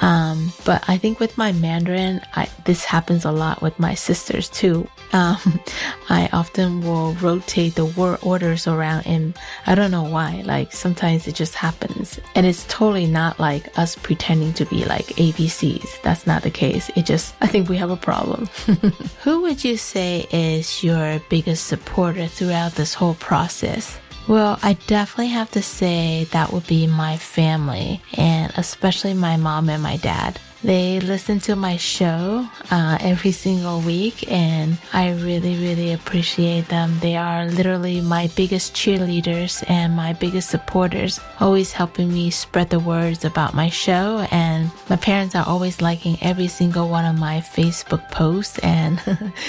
[0.00, 4.48] Um, but I think with my Mandarin, I, this happens a lot with my sisters
[4.48, 4.88] too.
[5.12, 5.60] Um,
[6.08, 9.36] I often will rotate the word orders around and
[9.66, 10.42] I don't know why.
[10.44, 15.06] Like sometimes it just happens and it's totally not like us pretending to be like
[15.06, 16.02] ABCs.
[16.02, 16.90] That's not the case.
[16.96, 18.46] It just, I think we have a problem.
[19.22, 23.98] Who would you say is your biggest supporter throughout this whole process?
[24.26, 29.68] Well, I definitely have to say that would be my family, and especially my mom
[29.68, 30.40] and my dad.
[30.62, 36.98] They listen to my show uh, every single week, and I really, really appreciate them.
[37.00, 42.80] They are literally my biggest cheerleaders and my biggest supporters, always helping me spread the
[42.80, 44.26] words about my show.
[44.30, 48.98] And my parents are always liking every single one of my Facebook posts, and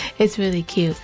[0.20, 1.00] it's really cute.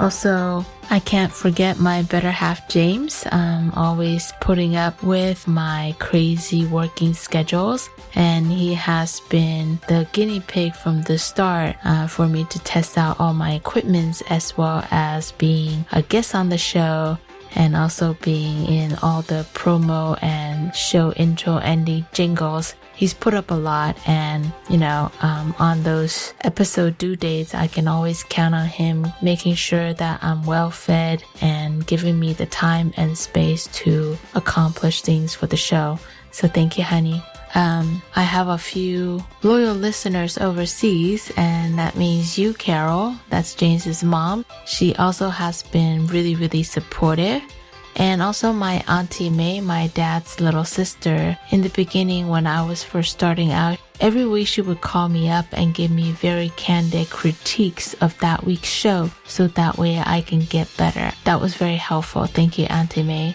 [0.00, 6.64] Also, I can't forget my better half, James, um, always putting up with my crazy
[6.66, 7.90] working schedules.
[8.14, 12.96] And he has been the guinea pig from the start uh, for me to test
[12.96, 17.18] out all my equipments as well as being a guest on the show
[17.56, 23.50] and also being in all the promo and show intro ending jingles he's put up
[23.50, 28.54] a lot and you know um, on those episode due dates i can always count
[28.54, 33.68] on him making sure that i'm well fed and giving me the time and space
[33.68, 35.98] to accomplish things for the show
[36.32, 37.22] so thank you honey
[37.54, 43.14] um, I have a few loyal listeners overseas, and that means you, Carol.
[43.30, 44.44] That's James's mom.
[44.66, 47.42] She also has been really, really supportive.
[47.96, 51.36] And also my auntie May, my dad's little sister.
[51.50, 55.30] In the beginning, when I was first starting out, every week she would call me
[55.30, 60.20] up and give me very candid critiques of that week's show, so that way I
[60.20, 61.10] can get better.
[61.24, 62.26] That was very helpful.
[62.26, 63.34] Thank you, Auntie May.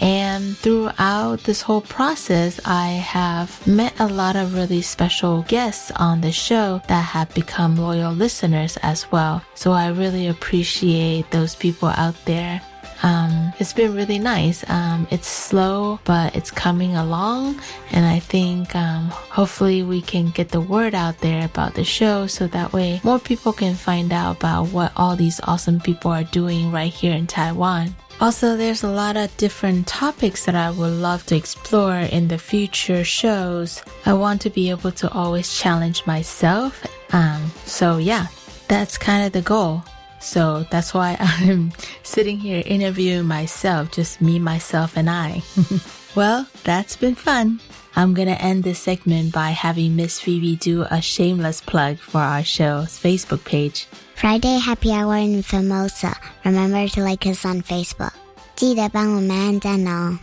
[0.00, 6.20] And throughout this whole process, I have met a lot of really special guests on
[6.20, 9.42] the show that have become loyal listeners as well.
[9.54, 12.60] So I really appreciate those people out there.
[13.02, 14.68] Um, it's been really nice.
[14.70, 17.60] Um, it's slow, but it's coming along.
[17.90, 22.26] And I think um, hopefully we can get the word out there about the show
[22.26, 26.24] so that way more people can find out about what all these awesome people are
[26.24, 27.94] doing right here in Taiwan.
[28.20, 32.38] Also, there's a lot of different topics that I would love to explore in the
[32.38, 33.82] future shows.
[34.06, 36.86] I want to be able to always challenge myself.
[37.12, 38.26] Um, so yeah,
[38.68, 39.82] that's kind of the goal.
[40.21, 41.71] So that's why I'm
[42.03, 45.43] sitting here interviewing myself, just me, myself, and I.
[46.15, 47.59] well, that's been fun.
[47.95, 52.43] I'm gonna end this segment by having Miss Phoebe do a shameless plug for our
[52.43, 53.87] show's Facebook page.
[54.15, 56.15] Friday Happy Hour in Formosa.
[56.45, 58.13] Remember to like us on Facebook.
[58.55, 60.17] 记得帮我们按赞哦。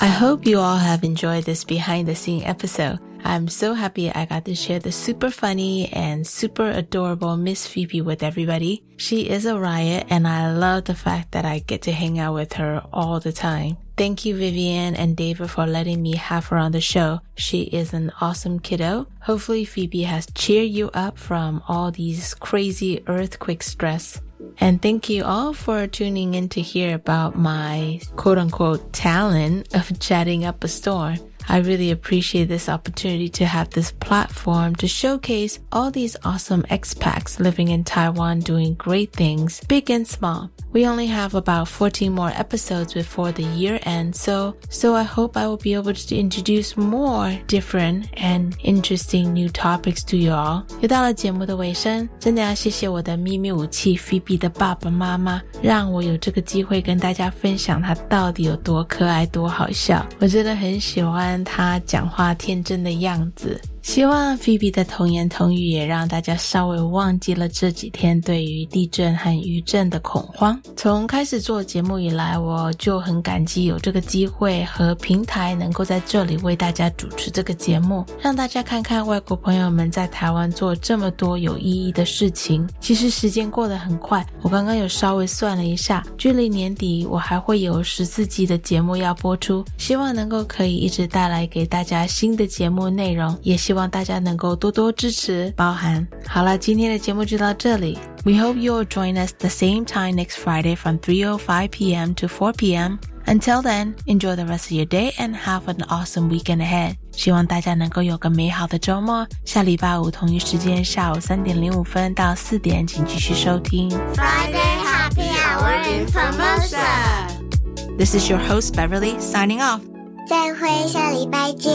[0.00, 2.98] I hope you all have enjoyed this behind the scene episode.
[3.22, 8.00] I'm so happy I got to share the super funny and super adorable Miss Phoebe
[8.00, 8.82] with everybody.
[8.96, 12.34] She is a riot and I love the fact that I get to hang out
[12.34, 13.76] with her all the time.
[13.96, 17.20] Thank you, Vivian and David, for letting me have her on the show.
[17.36, 19.06] She is an awesome kiddo.
[19.20, 24.20] Hopefully, Phoebe has cheered you up from all these crazy earthquake stress.
[24.58, 29.98] And thank you all for tuning in to hear about my quote unquote talent of
[29.98, 31.18] chatting up a storm.
[31.49, 37.39] I really appreciate this opportunity to have this platform to showcase all these awesome expats
[37.39, 40.49] living in Taiwan doing great things, big and small.
[40.73, 45.37] We only have about 14 more episodes before the year ends, so so I hope
[45.37, 50.63] I will be able to introduce more different and interesting new topics to you all.
[50.81, 60.05] 又到了节目的尾声，真的要谢谢我的秘密武器 Phoebe 的爸爸妈妈，让我有这个机会跟大家分享他到底有多可爱、多好笑。
[60.19, 63.60] 我真的很喜欢 他讲话天真的样子。
[63.82, 70.58] 希望菲比的童言童语也让大家稍微忘记了这几天对于地震和余震的恐慌。
[70.76, 82.68] 从开始做节目以来，我就很感激有这个机会和平台能够在这里为大家主持这个节目，让大家看看外国朋友们在台湾做这么多有意义的事情。
[82.78, 93.71] 其实时间过得很快，我刚刚有稍微算了一下，距离年底我还会有十四集的节目要播出，希望能够可以一直带来给大家新的节目内容，也希。
[93.72, 96.06] 希望大家能够多多支持包含。
[96.28, 97.98] 好了，今天的节目就到这里。
[98.22, 102.12] We hope you'll join us the same time next Friday from 3:05 p.m.
[102.16, 102.98] to 4 p.m.
[103.24, 106.96] Until then, enjoy the rest of your day and have an awesome weekend ahead.
[107.12, 109.26] 希望大家能够有个美好的周末。
[109.46, 117.96] 下礼拜五同一时间，下午三点零五分到四点，请继续收听 Friday Happy Hour in Formosa.
[117.96, 119.80] This is your host Beverly signing off.
[120.28, 121.72] 再会，下礼拜见。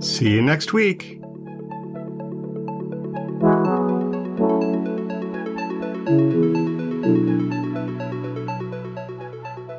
[0.00, 1.17] See you next week.
[3.40, 3.88] Música